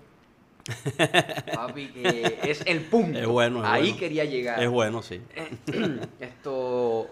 [1.55, 3.19] papi, que es el punto.
[3.19, 3.99] Es bueno, es Ahí bueno.
[3.99, 4.63] quería llegar.
[4.63, 5.21] Es bueno, sí.
[6.21, 7.09] Esto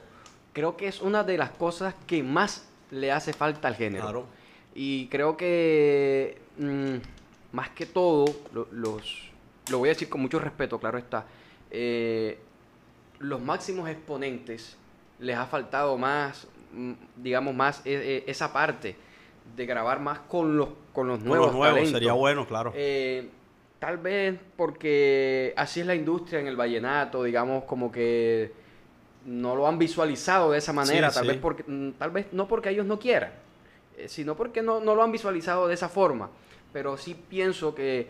[0.53, 4.05] creo que es una de las cosas que más le hace falta al género.
[4.05, 4.27] Claro.
[4.75, 6.97] Y creo que mm,
[7.53, 9.31] más que todo, lo- los,
[9.71, 11.27] lo voy a decir con mucho respeto, claro está,
[11.71, 12.39] eh,
[13.19, 14.77] los máximos exponentes
[15.19, 18.97] les ha faltado más, mm, digamos, más eh, eh, esa parte
[19.57, 21.47] de grabar más con los, con los Con nuevos.
[21.49, 21.93] los nuevos talentos.
[21.99, 22.73] sería bueno, claro.
[22.77, 23.29] Eh,
[23.79, 28.53] tal vez porque así es la industria en el vallenato, digamos, como que
[29.25, 31.29] no lo han visualizado de esa manera, Sí, tal sí.
[31.33, 33.33] vez porque mm, tal vez no porque ellos no quieran,
[33.97, 36.31] eh, sino porque no, no lo han visualizado de esa forma.
[36.73, 38.09] Pero sí pienso que,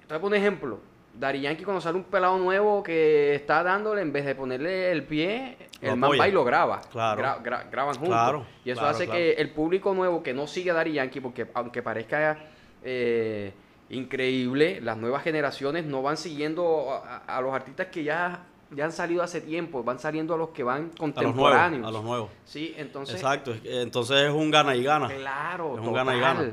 [0.00, 0.80] te voy a poner un ejemplo,
[1.12, 5.02] Dari Yankee cuando sale un pelado nuevo que está dándole, en vez de ponerle el
[5.04, 6.80] pie, Lo el man va y lo graba.
[6.90, 7.20] Claro.
[7.20, 8.08] Gra- gra- graban juntos.
[8.14, 11.20] Claro, y eso claro, hace que el público nuevo que no sigue a Dari Yankee,
[11.20, 12.38] porque aunque parezca
[12.84, 13.52] eh,
[13.90, 19.22] increíble, las nuevas generaciones no van siguiendo a, los artistas que ya, ya han salido
[19.22, 21.80] hace tiempo, van saliendo a los que van A los contemporáneos.
[21.82, 21.88] nuevos.
[21.88, 22.30] A los nuevos.
[22.44, 23.52] Sí, entonces, Exacto.
[23.52, 25.08] es- Entonces es un gana y gana.
[25.08, 26.50] claro, Es un gana y gana.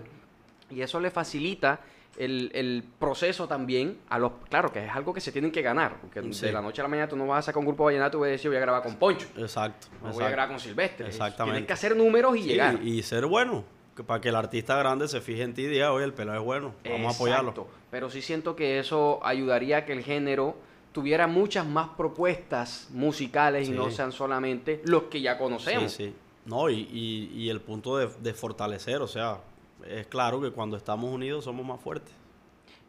[0.70, 1.80] Y eso le facilita
[2.18, 5.98] el, el proceso también a los, claro que es algo que se tienen que ganar,
[6.02, 6.48] porque Sí.
[6.48, 8.22] de la noche a la mañana tú no vas a sacar un grupo vallenato y
[8.22, 9.88] vas a decir voy a grabar con Poncho, Exacto.
[10.04, 11.06] o voy a grabar con Silvestre.
[11.08, 11.54] Exactamente.
[11.60, 12.80] Tienes que hacer números y Sí, llegar.
[12.84, 13.64] y ser bueno.
[14.04, 16.46] Para que el artista grande se fije en ti y diga, oye, el pelado es
[16.46, 17.54] bueno, vamos a apoyarlo.
[17.92, 20.56] Pero sí siento que eso ayudaría a que el género
[20.92, 25.92] tuviera muchas más propuestas musicales y no sean solamente los que ya conocemos.
[25.94, 26.14] Sí, sí.
[26.46, 29.40] No, y, y- y el punto de, de fortalecer, o sea,
[29.88, 32.14] es claro que cuando estamos unidos somos más fuertes.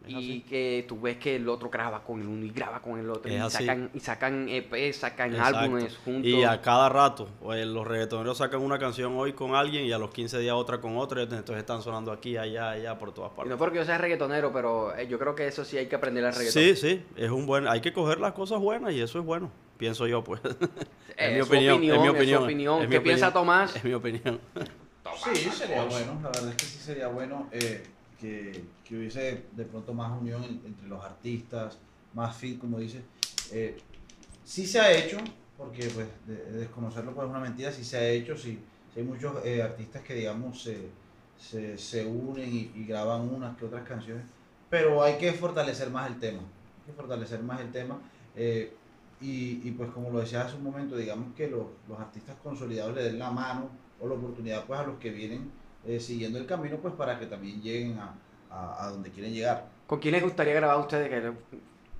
[0.04, 0.40] Es Y así.
[0.48, 3.30] que tú ves que el otro graba con el uno y graba con el otro.
[3.30, 3.64] Es y, así.
[3.66, 5.58] sacan, y sacan EP, sacan Exacto.
[5.58, 6.24] álbumes juntos.
[6.24, 9.98] Y a cada rato, pues, los reggaetoneros sacan una canción hoy con alguien y a
[9.98, 13.36] los 15 días otra con otra, entonces están sonando aquí, allá, allá, por todas Y
[13.36, 13.50] partes.
[13.50, 16.24] no porque yo sea reggaetonero, pero eh, yo creo que eso sí hay que aprender
[16.24, 16.52] a reggaeton.
[16.62, 19.50] Sí, sí, es un buen, hay que coger las cosas buenas y eso es bueno,
[19.76, 20.40] pienso yo, pues.
[20.44, 20.56] Es
[21.16, 22.42] es mi su opinión, opinión, es mi es su opinión.
[22.44, 22.82] opinión.
[22.82, 23.76] es mi ¿Qué piensa opinión, Tomás?
[23.76, 24.40] Es mi opinión.
[25.34, 27.82] Sí, sería bueno, la verdad es que sí sería bueno eh,
[28.18, 31.78] que, hubiese de pronto más unión en- entre los artistas,
[32.14, 33.02] más fit, como dice.
[33.52, 33.76] Eh,
[34.44, 35.18] sí se ha hecho,
[35.56, 38.58] porque pues de- de desconocerlo pues es una mentira, sí se ha hecho, sí,
[38.96, 40.88] hay muchos eh, artistas que digamos se,
[41.38, 44.24] se, se unen y, graban unas que otras canciones,
[44.70, 48.00] pero hay que fortalecer más el tema, hay que fortalecer más el tema.
[48.36, 48.74] eh,
[49.20, 52.94] y, y, pues como lo decía hace un momento, digamos que los, los artistas consolidados
[52.94, 53.68] le den la mano
[54.00, 55.50] o la oportunidad pues a los que vienen
[55.88, 58.14] eh, siguiendo el camino pues para que también lleguen a,
[58.50, 59.66] a- a donde quieren llegar.
[59.86, 61.32] ¿Con quién les gustaría grabar a ustedes que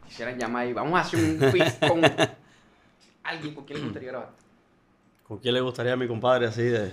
[0.06, 2.00] quisieran llamar y vamos a hacer un feat con
[3.22, 4.30] alguien con quien le gustaría grabar.
[5.26, 6.92] ¿Con quién le gustaría a mi compadre así de...?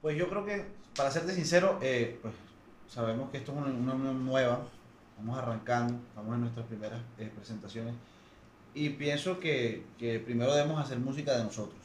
[0.00, 0.64] Pues yo creo que,
[0.96, 2.34] para serte sincero, eh, pues
[2.88, 4.60] sabemos que esto es una, unión nueva,
[5.18, 7.94] vamos arrancando, estamos en nuestras primeras eh, presentaciones
[8.74, 11.80] y pienso que, que primero debemos hacer música de nosotros,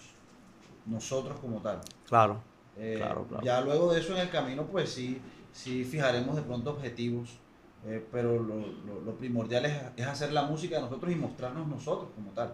[0.85, 1.81] nosotros como tal.
[2.07, 2.41] Claro.
[2.79, 3.43] Eh, Claro, claro.
[3.43, 5.19] Ya luego de eso en el camino, pues sí,
[5.51, 7.39] sí fijaremos de pronto objetivos,
[7.85, 11.67] eh, pero lo, lo- lo primordial es, es hacer la música de nosotros y mostrarnos
[11.67, 12.53] nosotros como tal.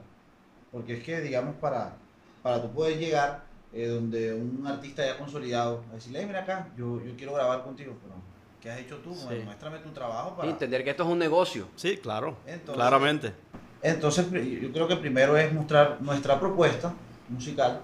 [0.71, 1.93] Porque es que, digamos, para,
[2.41, 6.69] para tú poder llegar eh, donde un artista ya consolidado, a decirle, "Hey, mira acá,
[6.77, 8.13] yo, yo quiero grabar contigo, pero
[8.61, 9.13] ¿qué has hecho tú?
[9.15, 9.25] Sí.
[9.25, 10.49] Bueno, muéstrame tu trabajo Y para...
[10.51, 11.67] entender que esto es un negocio.
[11.75, 12.37] Sí, claro.
[12.45, 13.33] Entonces- Claramente.
[13.81, 14.25] Entonces,
[14.61, 16.93] yo creo que primero es mostrar nuestra propuesta
[17.29, 17.81] musical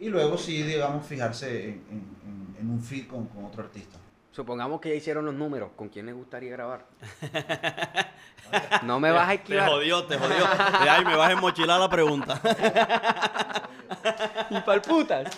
[0.00, 3.98] y luego sí, digamos, fijarse en, en- en- en un feed con, con otro artista.
[4.32, 5.70] Supongamos que ya hicieron los números.
[5.76, 6.84] ¿Con quién les gustaría grabar?
[8.82, 9.68] No me vas a Te esquivar.
[9.68, 10.44] jodió, te jodió.
[10.80, 12.40] Ay, me vas a enmochilar la pregunta.
[14.50, 15.28] Y palputas.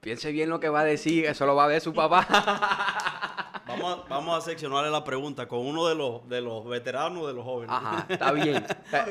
[0.00, 1.26] Piense bien lo que va a decir.
[1.26, 2.26] Eso lo va a ver su papá.
[3.82, 7.26] Vamos a, vamos a seccionarle la pregunta con uno de los, de los veteranos o
[7.28, 7.74] de los jóvenes.
[7.74, 8.64] Ajá, está bien.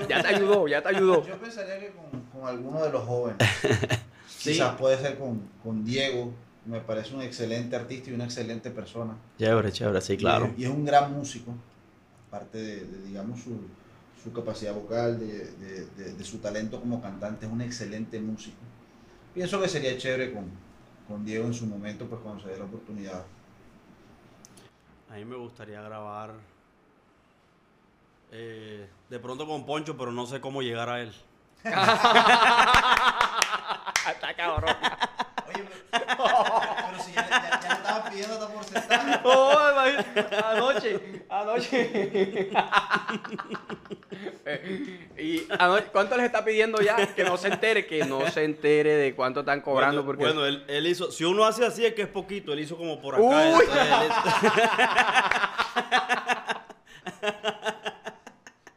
[0.09, 1.25] Ya te ayudó, ya te ayudó.
[1.25, 3.37] Yo pensaría que con, con alguno de los jóvenes.
[4.25, 4.51] Sí.
[4.53, 6.33] Quizás puede ser con, con Diego.
[6.65, 9.15] Me parece un excelente artista y una excelente persona.
[9.37, 10.47] Chévere, chévere, sí, claro.
[10.47, 11.53] Y, es- y es un gran músico.
[12.27, 13.57] Aparte de, de, digamos, su,
[14.21, 18.57] su capacidad vocal, de, de- de- de su talento como cantante, es un excelente músico.
[19.33, 20.45] Pienso que sería chévere con,
[21.07, 23.23] con Diego en su momento, pues cuando se dé la oportunidad.
[25.13, 26.31] A mí me gustaría grabar
[28.31, 31.13] eh, de pronto con Poncho, pero no sé cómo llegar a él.
[31.63, 31.75] Está
[34.35, 34.75] cabrón.
[35.47, 39.21] Oye, pero, si ya, ya, ya le estaba pidiendo hasta por sentado.
[39.23, 39.55] Oh,
[40.49, 42.49] anoche, anoche.
[44.45, 45.39] Eh, y
[45.91, 47.13] ¿cuánto les está pidiendo ya?
[47.15, 50.03] Que no se entere, que no se entere de cuánto están cobrando.
[50.03, 50.23] bueno, porque...
[50.23, 53.01] bueno, él, él hizo, si uno hace así es que es poquito, él hizo como
[53.01, 53.23] por acá.
[53.23, 53.65] Uy.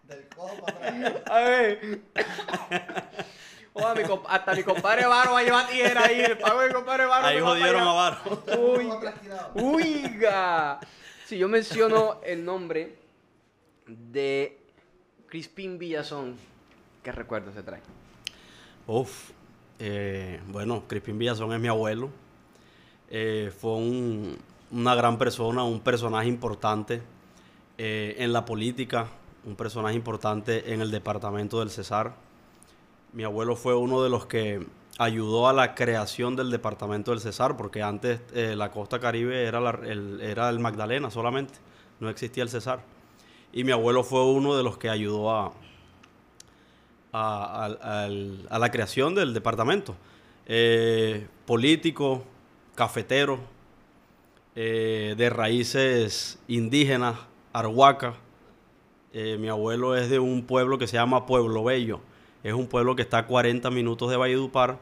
[0.03, 1.15] Del cojo para atrás.
[1.31, 2.01] A ver.
[3.95, 6.21] Mi hasta mi compadre Varo va a llevar tijera ahí.
[6.21, 7.27] El pago de mi compadre Varo.
[7.27, 8.17] ahí jodieron a Varo.
[8.59, 8.91] Uy.
[9.55, 10.81] Uiga.
[11.27, 12.97] Si yo menciono el nombre
[13.87, 14.56] de
[15.37, 16.35] Crispín Villazón,
[17.03, 17.83] ¿qué recuerdo se trae?
[18.87, 19.33] Uf,
[19.79, 22.09] eh, bueno, Crispín Villazón es mi abuelo.
[23.11, 24.39] Eh, fue un-
[24.71, 27.03] una gran persona, un personaje importante
[27.77, 29.09] eh, en la política,
[29.45, 32.15] un personaje importante en el departamento del Cesar.
[33.13, 37.59] Mi abuelo fue uno de los que ayudó a la creación del departamento del Cesar,
[37.59, 41.53] porque antes eh, la costa caribe era, el, era el Magdalena solamente,
[42.01, 42.96] no existía el Cesar.
[43.53, 45.53] Y mi abuelo fue uno de los que ayudó a,
[47.13, 49.95] a, la creación del departamento.
[50.47, 52.23] Eh, político,
[52.75, 53.39] cafetero,
[54.55, 57.17] eh, de raíces indígenas,
[57.53, 58.15] arhuaca.
[59.13, 62.01] Eh, mi abuelo es de un pueblo que se llama Pueblo Bello.
[62.43, 64.79] Es un pueblo que está a 40 minutos de Valledupar,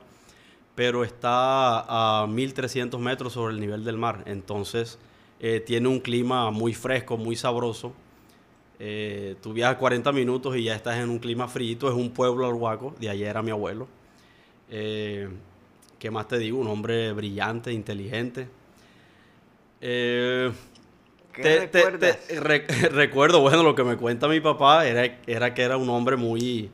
[0.74, 4.22] pero está a 1300 metros sobre el nivel del mar.
[4.26, 4.98] Entonces,
[5.66, 7.92] tiene un clima muy fresco, muy sabroso.
[8.78, 11.76] Eh, tú viajas 40 minutos y ya estás en un clima frío.
[11.88, 13.86] Es un pueblo arhuaco, de allá era mi abuelo.
[14.70, 15.28] Eh,
[15.98, 16.58] ¿Qué más te digo?
[16.58, 18.48] Un hombre brillante, inteligente.
[19.80, 20.52] Eh,
[21.32, 22.18] ¿Qué te- te- recuerdas?
[22.26, 25.88] te- re- recuerdo, bueno, lo que me cuenta mi papá era, era que era un
[25.90, 26.70] hombre muy,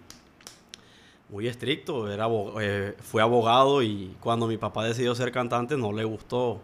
[1.28, 2.10] muy estricto.
[2.10, 2.28] Era,
[2.60, 6.60] eh, fue abogado y cuando mi papá decidió ser cantante no le gustó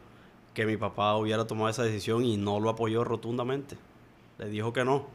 [0.55, 3.77] que mi papá hubiera tomado esa decisión y no lo apoyó rotundamente.
[4.39, 5.07] Le dijo que no.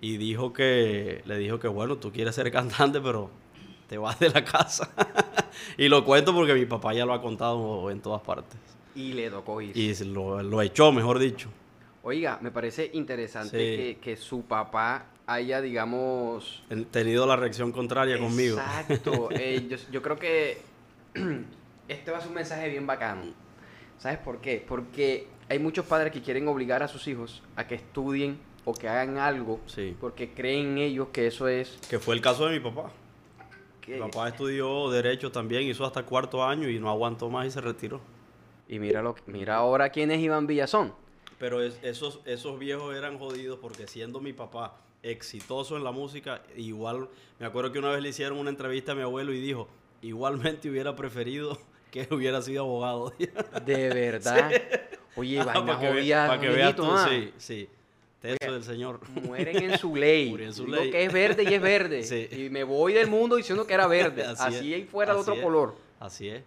[0.00, 3.30] Y dijo que, le dijo que bueno, tú quieres ser cantante, pero
[3.88, 4.90] te vas de la casa.
[5.78, 8.58] y lo cuento porque mi papá ya lo ha contado en todas partes.
[8.94, 9.76] Y le tocó ir.
[9.76, 11.48] Y lo, lo echó, mejor dicho.
[12.02, 13.76] Oiga, me parece interesante Sí.
[13.76, 16.62] que, que su papá haya, digamos...
[16.90, 18.58] Tenido la reacción contraria conmigo.
[18.58, 19.28] Exacto.
[19.38, 20.58] Eh, yo, yo creo que
[21.88, 23.22] este va a ser un mensaje bien bacano.
[23.98, 24.64] ¿Sabes por qué?
[24.66, 28.86] Porque hay muchos padres que quieren obligar a sus hijos a que estudien o que
[28.88, 29.96] hagan algo Sí.
[29.98, 31.78] porque creen en ellos que eso es...
[31.88, 32.90] Que fue el caso de mi papá.
[33.88, 37.60] Mi papá estudió Derecho también, hizo hasta cuarto año y no aguantó más y se
[37.60, 38.00] retiró.
[38.68, 40.92] Y mira, lo, mira ahora quién es Iván Villazón.
[41.38, 46.42] Pero es- esos, esos viejos eran jodidos porque siendo mi papá exitoso en la música,
[46.56, 47.08] igual,
[47.38, 49.68] me acuerdo que una vez le hicieron una entrevista a mi abuelo y dijo,
[50.02, 51.56] igualmente hubiera preferido
[51.92, 53.12] que hubiera sido abogado.
[53.64, 54.50] De verdad.
[55.14, 57.06] Oye, vaina para que, ve- pa' que veas tú, ah.
[57.08, 57.68] sí, sí.
[58.20, 59.00] Teso del Señor.
[59.22, 60.34] Mueren en su ley.
[60.40, 60.90] En su Digo ley.
[60.90, 62.02] que es verde y es verde.
[62.02, 62.28] Sí.
[62.30, 64.22] Y me voy del mundo diciendo que era verde.
[64.26, 65.44] Así Así, es, fuera de así otro es.
[65.44, 65.74] color.
[66.00, 66.42] Así es.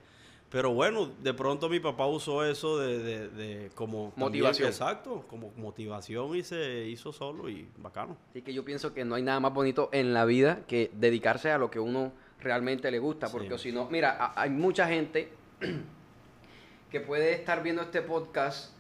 [0.50, 4.68] Pero bueno, de pronto mi papá usó eso de, de- de como también- Motivación.
[4.68, 8.18] exacto, como motivación y se hizo solo y bacano.
[8.32, 11.52] Así que yo pienso que no hay nada más bonito en la vida que dedicarse
[11.52, 13.30] a lo que uno realmente le gusta.
[13.32, 13.70] Porque Sí.
[13.70, 15.30] si no, mira, a- hay mucha gente
[16.92, 18.74] que puede estar viendo este podcast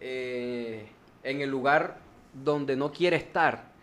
[0.00, 0.86] eh,
[1.24, 1.98] en el lugar
[2.42, 3.74] donde no quiere estar.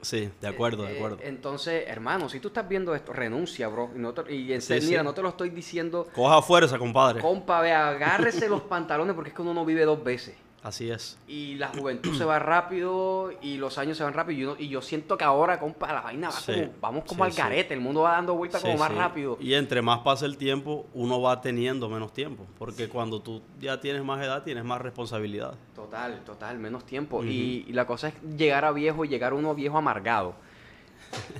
[0.00, 1.18] Sí, de acuerdo, de Eh, acuerdo.
[1.22, 3.90] entonces, hermano, si tú estás viendo esto, renuncia, bro.
[3.94, 5.04] Y, no te- y en Sí, mira, sí.
[5.04, 7.20] no te lo estoy diciendo, Coja fuerza, compadre.
[7.20, 10.34] compa, ve, agárrese los pantalones porque es que uno no vive dos veces.
[10.62, 11.18] Así es.
[11.26, 14.38] Y la juventud se va rápido y los años se van rápido.
[14.38, 17.24] Y, uno- y yo siento que ahora, compa, la vaina va Sí, como, vamos como
[17.24, 17.38] sí, al sí.
[17.42, 17.74] garete.
[17.74, 19.36] El mundo va dando vueltas como más rápido.
[19.40, 22.46] Y entre más pasa el tiempo, uno va teniendo menos tiempo.
[22.60, 25.54] Porque cuando tú ya tienes más edad, tienes más responsabilidad.
[25.74, 27.24] Total, total, menos tiempo.
[27.24, 30.34] Y, y la cosa es llegar a viejo y llegar uno viejo amargado.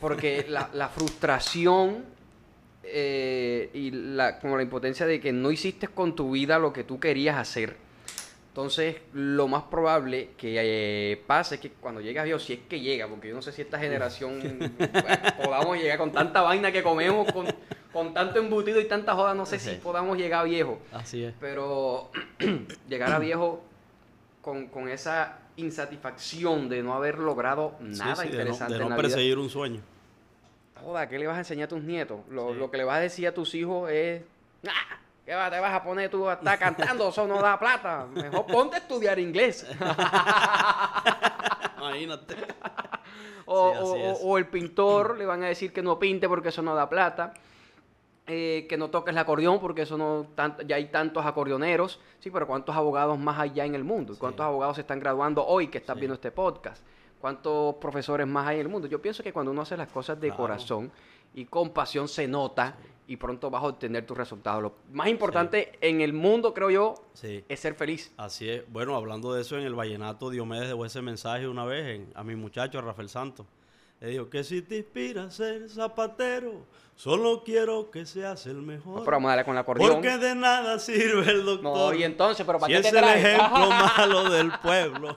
[0.00, 2.04] Porque la, la frustración
[2.82, 6.82] eh, y la, como la impotencia de que no hiciste con tu vida lo que
[6.82, 7.76] tú querías hacer.
[8.52, 10.56] Entonces, lo más probable que
[11.12, 13.50] eh, pase es que cuando llegas viejo, si es que llega, porque yo no sé
[13.50, 14.40] si esta generación
[14.78, 17.46] bueno, podamos llegar con tanta vaina que comemos, con,
[17.94, 20.78] con tanto embutido y tanta joda, no sé si podamos llegar viejo.
[20.92, 21.34] Así es.
[21.40, 22.10] Pero
[22.90, 23.64] llegar a viejo
[24.42, 28.82] con, con esa insatisfacción de no haber logrado Sí, nada sí, de no, interesante de
[28.82, 29.02] en no vida.
[29.02, 29.80] perseguir un sueño.
[30.84, 32.20] Joda, ¿qué le vas a enseñar a tus nietos?
[32.28, 32.58] Lo, Sí.
[32.58, 34.22] lo que le vas a decir a tus hijos es,
[34.66, 37.08] "Ah, ¿qué va- te vas a poner tú a estar cantando?
[37.08, 38.06] Eso no da plata.
[38.12, 39.66] Mejor ponte a estudiar inglés.
[41.78, 42.36] Imagínate.
[43.46, 46.62] O, Sí, o- o el pintor le van a decir que no pinte porque eso
[46.62, 47.34] no da plata.
[48.28, 52.00] Eh, que no toques el acordeón porque eso no tan- ya hay tantos acordeoneros.
[52.20, 54.12] Sí, pero ¿cuántos abogados más hay ya en el mundo?
[54.12, 54.20] ¿Y Sí.
[54.20, 56.00] ¿Cuántos abogados se están graduando hoy que estás Sí.
[56.00, 56.84] viendo este podcast?
[57.20, 58.86] ¿Cuántos profesores más hay en el mundo?
[58.86, 60.42] Yo pienso que cuando uno hace las cosas de Claro.
[60.42, 60.92] corazón
[61.34, 62.76] y con pasión se nota
[63.06, 64.62] y pronto vas a obtener tus resultados.
[64.62, 67.44] Lo más importante en el mundo, creo yo, Sí.
[67.48, 68.12] es ser feliz.
[68.16, 68.62] Así es.
[68.72, 72.22] Bueno, hablando de eso, en el Vallenato Diomedes dejó ese mensaje una vez en- a
[72.24, 73.46] mi muchacho, a Rafael Santos.
[74.02, 78.98] Le dijo que si te inspira a ser zapatero, solo quiero que seas el mejor.
[78.98, 79.92] No, pero vamos a darle con el acordeón.
[79.92, 81.62] porque de nada sirve el doctor.
[81.62, 83.24] No, y entonces, pero ¿para si qué es te el traes?
[83.24, 85.16] ejemplo malo del pueblo.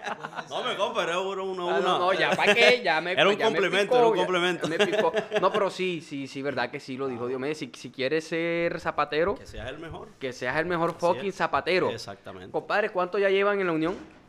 [0.48, 2.80] no me compre, era una, una, Ah, no, no, ya, ¿para qué?
[2.82, 4.66] Ya me Era un complemento, era un ya- complemento.
[4.66, 5.12] me picó.
[5.40, 7.58] No, pero sí, sí, sí, verdad que sí lo dijo Diomedes.
[7.58, 10.08] Si, si quieres ser zapatero, Que seas el mejor.
[10.18, 11.90] que seas el mejor fucking zapatero.
[11.90, 12.50] Exactamente.
[12.50, 14.21] Compadre, ¿cuánto ya llevan en la unión?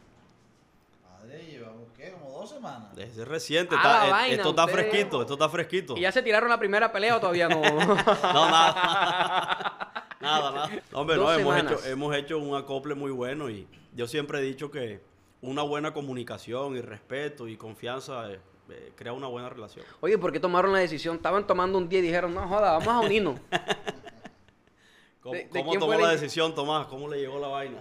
[2.64, 2.98] Semanas.
[2.98, 3.76] Es reciente.
[3.76, 5.98] Está- eh, vaina, esto está fresquito, esto está fresquito.
[5.98, 7.62] ¿Y ya se tiraron la primera pelea o todavía no?
[7.62, 10.06] No, nada.
[10.22, 10.70] nada, nada.
[10.94, 14.42] Hombre, Dos no, hemos hecho, hemos hecho un acople muy bueno y yo siempre he
[14.42, 15.02] dicho que
[15.42, 18.40] una buena comunicación y respeto y confianza eh,
[18.70, 19.86] eh, crea una buena relación.
[20.00, 21.18] Oye, ¿por qué tomaron la decisión?
[21.18, 23.40] Estaban tomando un día y dijeron, no joda, vamos a unirnos.
[25.22, 26.88] ¿Cómo, ¿De- de cómo quién tomó la la- decisión, Tomás?
[26.88, 27.78] ¿Cómo le llegó la vaina?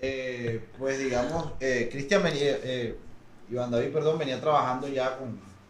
[0.00, 2.96] Eh, pues digamos, eh, Cristian venía, eh,
[3.50, 5.28] Iván David, perdón, venía trabajando ya con,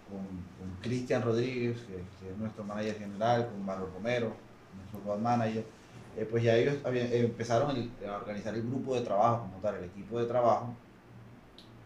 [0.08, 0.24] con,
[0.58, 4.32] con Cristian Rodríguez, que, que es nuestro manager general, con Barro Romero,
[4.76, 5.64] nuestro road manager.
[6.16, 9.58] Eh, pues ya ellos habían- eh, empezaron el- a organizar el grupo de trabajo, como
[9.62, 10.74] tal, el equipo de trabajo.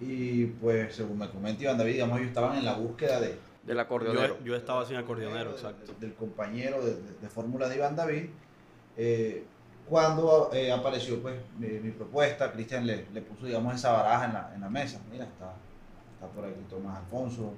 [0.01, 3.79] Y pues, según me comenta Iván David, digamos, ellos estaban en la búsqueda de, Del
[3.79, 4.39] acordeonero.
[4.41, 5.93] Yo, yo estaba sin acordeonero, exacto.
[6.01, 8.25] Del, compañero de, de- de fórmula de Iván David.
[8.97, 9.45] eh,
[9.89, 14.33] cuando eh, apareció pues mi, mi propuesta, Cristian le, le puso digamos esa baraja en
[14.33, 15.01] la, en la mesa.
[15.11, 15.55] Mira, está,
[16.23, 17.55] está por aquí Tomás Alfonso.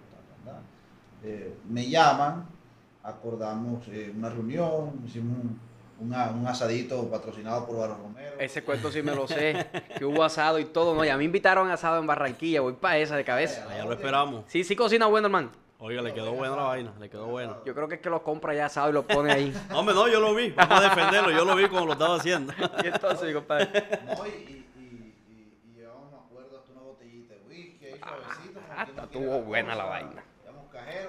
[1.23, 2.47] Eh, me llaman,
[3.03, 5.61] acordamos eh, una reunión, hicimos un,
[6.01, 8.37] una- un asadito patrocinado por Barro Romero.
[8.39, 9.67] Ese cuento sí me lo sé,
[9.99, 10.95] que hubo asado y todo.
[10.95, 13.67] No, ya me invitaron a asado en Barranquilla, voy para esa de cabeza.
[13.71, 14.45] Allá lo esperamos.
[14.49, 15.51] Sí, sí cocina bueno, hermano.
[15.79, 17.57] Oiga, le quedó buena la vaina, le quedó buena.
[17.67, 19.55] Yo creo que es que lo compra ya asado y lo pone ahí.
[19.75, 22.53] Hombre, no, yo lo vi, vamos a defenderlo, yo lo vi como lo estaba haciendo.
[22.83, 23.69] y entonces, compadre.
[24.07, 24.65] No, y, y-
[25.67, 28.01] y llevamos, me acuerdo, hasta una botellita de whisky ahí
[28.95, 30.25] no estuvo buena la vaina.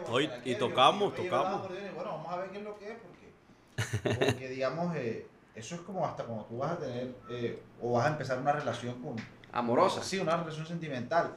[0.08, 1.60] No, y- tocamos, tocamos.
[1.66, 5.28] acordeón y Bueno, vamos a ver qué es lo que es, porque, porque digamos, eh,
[5.56, 8.52] eso es como hasta cuando tú vas a tener eh, o vas a empezar una
[8.52, 9.16] relación con...
[9.52, 10.04] Amorosa.
[10.04, 11.36] Sí, una relación sentimental.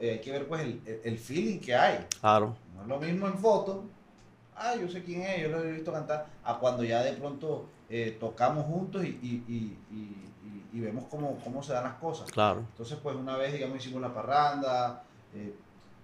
[0.00, 2.06] Eh, hay que ver pues el, el- el feeling que hay.
[2.20, 3.84] Claro, No es lo mismo en foto,
[4.56, 7.68] ah, yo sé quién es, yo lo he visto cantar, a cuando ya de pronto
[7.88, 11.94] eh, tocamos juntos y, y- y- y- y- y vemos cómo, cómo se dan las
[11.94, 12.30] cosas.
[12.30, 12.60] claro.
[12.60, 15.02] Entonces, pues una vez, digamos, hicimos la parranda,
[15.34, 15.54] eh,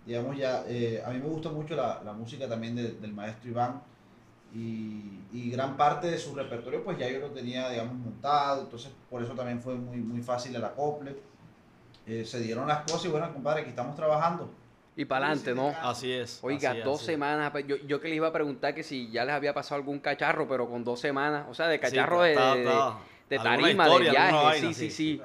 [0.06, 3.50] digamos ya, eh, a mí me gusta mucho la, la música también de- del maestro
[3.50, 3.82] Iván
[4.54, 8.92] y, y gran parte de su repertorio, pues ya yo lo tenía, digamos, montado, entonces
[9.10, 11.16] por eso también fue muy, muy fácil el acople.
[12.06, 14.50] eh, se dieron las cosas y bueno, compadre, aquí estamos trabajando.
[14.96, 15.68] Y para adelante, ¿no?
[15.82, 16.38] Así es.
[16.42, 17.50] Oiga, así dos así semanas.
[17.50, 19.98] pues, Yo, yo que les iba a preguntar que si ya les había pasado algún
[19.98, 21.46] cacharro, pero con dos semanas.
[21.50, 22.98] O sea, de cacharro de, está- de- está.
[23.30, 24.32] de Alguna tarima, de historia, viaje.
[24.36, 24.90] vaina, Sí, sí, sí.
[24.90, 25.22] sí.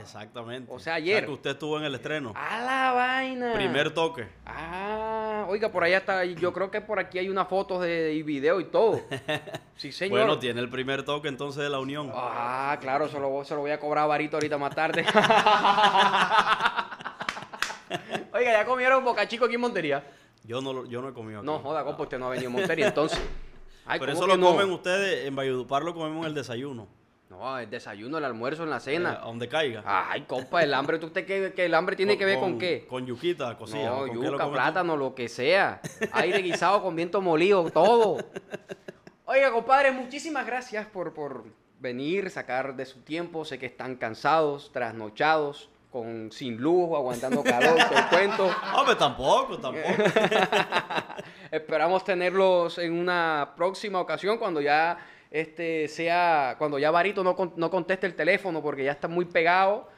[0.00, 0.72] Exactamente.
[0.72, 1.24] O sea, ayer.
[1.24, 2.32] que usted estuvo en el estreno.
[2.34, 3.52] ¡A la vaina!
[3.54, 4.26] Primer toque.
[4.46, 6.24] Ah, oiga, por allá está.
[6.24, 9.00] Yo creo que por aquí hay una foto de, y video y todo.
[9.76, 10.18] Sí, señor.
[10.18, 12.12] Bueno, tiene el primer toque entonces de la unión.
[12.14, 15.06] Ah, claro, se lo, se lo voy a cobrar a Varito ahorita más tarde.
[18.32, 20.04] Oiga, ¿ya comieron boca chico aquí en Montería?
[20.44, 21.46] Yo no, yo no he comido aquí.
[21.46, 23.18] No, joda, compa, usted no ha venido a Montería, entonces.
[23.86, 24.50] Ay, Pero ¿cómo eso lo no?
[24.52, 26.86] comen ustedes, en Valledupar lo comemos en el desayuno.
[27.30, 29.20] No, el desayuno, el almuerzo, en la eh, cena.
[29.22, 29.84] a donde caiga.
[29.86, 32.84] Ay, compa, el hambre, ¿tú usted que, que el hambre tiene que ver con, qué?
[32.88, 33.88] Con yuquita cocida.
[33.88, 34.52] no, ¿con lo yuca, tú?
[34.52, 35.80] plátano, lo que sea.
[36.10, 38.18] Aire guisado con viento molido, todo.
[39.26, 41.44] Oiga, compadre, muchísimas gracias por, por
[41.78, 43.44] venir, sacar de su tiempo.
[43.44, 48.50] Sé que están cansados, trasnochados, con, sin luz, aguantando calor, todo el cuento.
[48.74, 49.88] Hombre, tampoco, tampoco.
[51.52, 54.98] Esperamos tenerlos en una próxima ocasión cuando ya
[55.30, 59.24] este sea cuando ya Barito no, con- no conteste el teléfono porque ya está muy
[59.24, 59.88] pegado.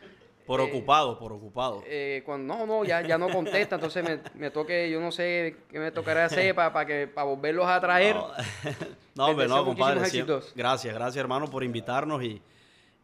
[0.46, 1.82] Por Eh, ocupado, por ocupado.
[1.86, 5.56] Eh, cuando no, no, ya, ya no contesta, entonces me, me toque, yo no sé
[5.70, 8.16] qué me tocará hacer para que para volverlos a traer.
[8.16, 8.26] No,
[9.14, 10.04] no, hombre, deseo no, compadre.
[10.06, 12.42] siempre- gracias, gracias, hermano, por invitarnos y,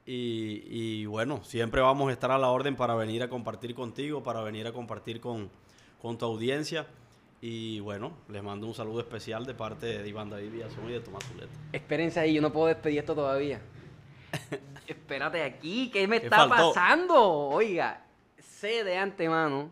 [0.04, 4.22] y, y, bueno, siempre vamos a estar a la orden para venir a compartir contigo,
[4.22, 5.48] para venir a compartir con,
[6.02, 6.86] con tu audiencia.
[7.41, 11.01] Y bueno, les mando un saludo especial de parte de Iván David Villazón y de
[11.01, 11.53] Tomás Zuleta.
[11.72, 13.61] Espérense ahí, yo no puedo despedir esto todavía.
[14.86, 16.72] Espérate aquí, ¿qué me ¿Qué está faltó?
[16.74, 17.22] pasando?
[17.49, 18.03] Oiga,
[18.41, 19.70] sé de antemano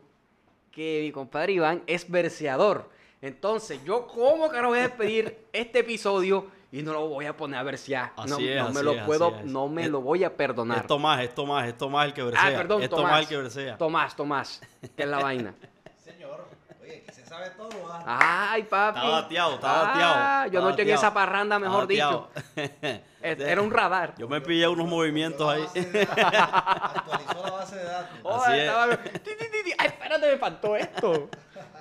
[0.71, 2.89] que mi compadre Iván es verseador.
[3.21, 7.37] Entonces, yo cómo que no voy a despedir este episodio y no lo voy a
[7.37, 8.13] poner a versear.
[8.17, 10.37] Así no, es, no me así lo es, puedo, no me Es- lo voy a
[10.37, 10.79] perdonar.
[10.83, 12.47] Es Tomás, es Tomás, es Tomás el que versea.
[12.47, 13.05] ah, perdón, es Tomás.
[13.07, 13.79] Tomás el que versea.
[13.79, 14.63] Tomás, Tomás,
[14.97, 15.55] que es la vaina.
[17.27, 18.51] Se sabe todo, ¿ah?
[18.53, 18.99] Ay, papi.
[19.01, 20.45] Está bateado, está Ah, bateado.
[20.53, 22.31] yo está noche en esa parranda, mejor dicho.
[23.21, 24.15] Era un radar.
[24.17, 25.65] Yo me pillé unos movimientos ahí.
[25.65, 28.17] Actualizó la base de datos.
[28.23, 28.99] Oh, Así estaba-.
[29.79, 31.29] Ay, espérate, me faltó esto.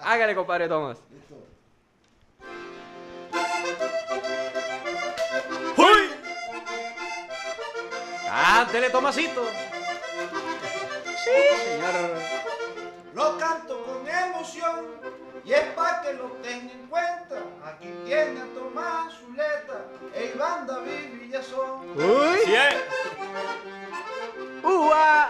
[0.02, 0.98] Hágale, compadre Tomás.
[1.12, 1.36] Listo.
[5.78, 6.10] ¡Uy!
[8.32, 9.46] Ándele, Tomasito.
[11.24, 12.12] Sí, señor.
[13.14, 14.86] Lo canto con emoción
[15.46, 17.36] y es para que lo tenga en cuenta.
[17.64, 21.91] Aquí tiene a Tomás Zuleta e Iván David Villazón.
[21.96, 22.54] Uy.
[22.54, 22.76] Es.
[24.64, 25.30] Ua.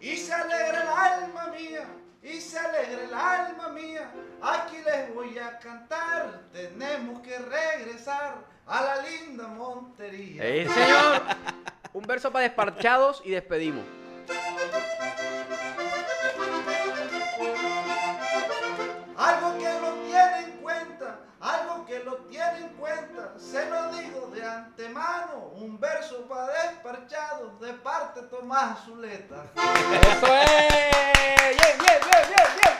[0.00, 1.84] Y se alegra el alma mía,
[2.22, 4.10] y se alegra el alma mía.
[4.40, 10.42] Aquí les voy a cantar, tenemos que regresar a la linda Montería.
[10.44, 11.22] Eh, señor.
[11.92, 13.84] Un verso para desparchados y despedimos.
[24.90, 29.44] Antemano, un verso para desparchados de parte Tomás Zuleta.
[29.54, 31.56] Eso es.
[31.56, 32.74] Bien, bien, bien, bien, bien.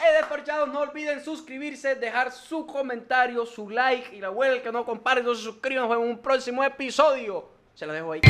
[0.00, 4.84] Hey, desparchados, no olviden suscribirse, dejar su comentario, su like y la abuela que no
[4.84, 5.82] comparte, no se suscriban.
[5.82, 7.50] Nos vemos en un próximo episodio.
[7.74, 8.20] Se la dejo ahí.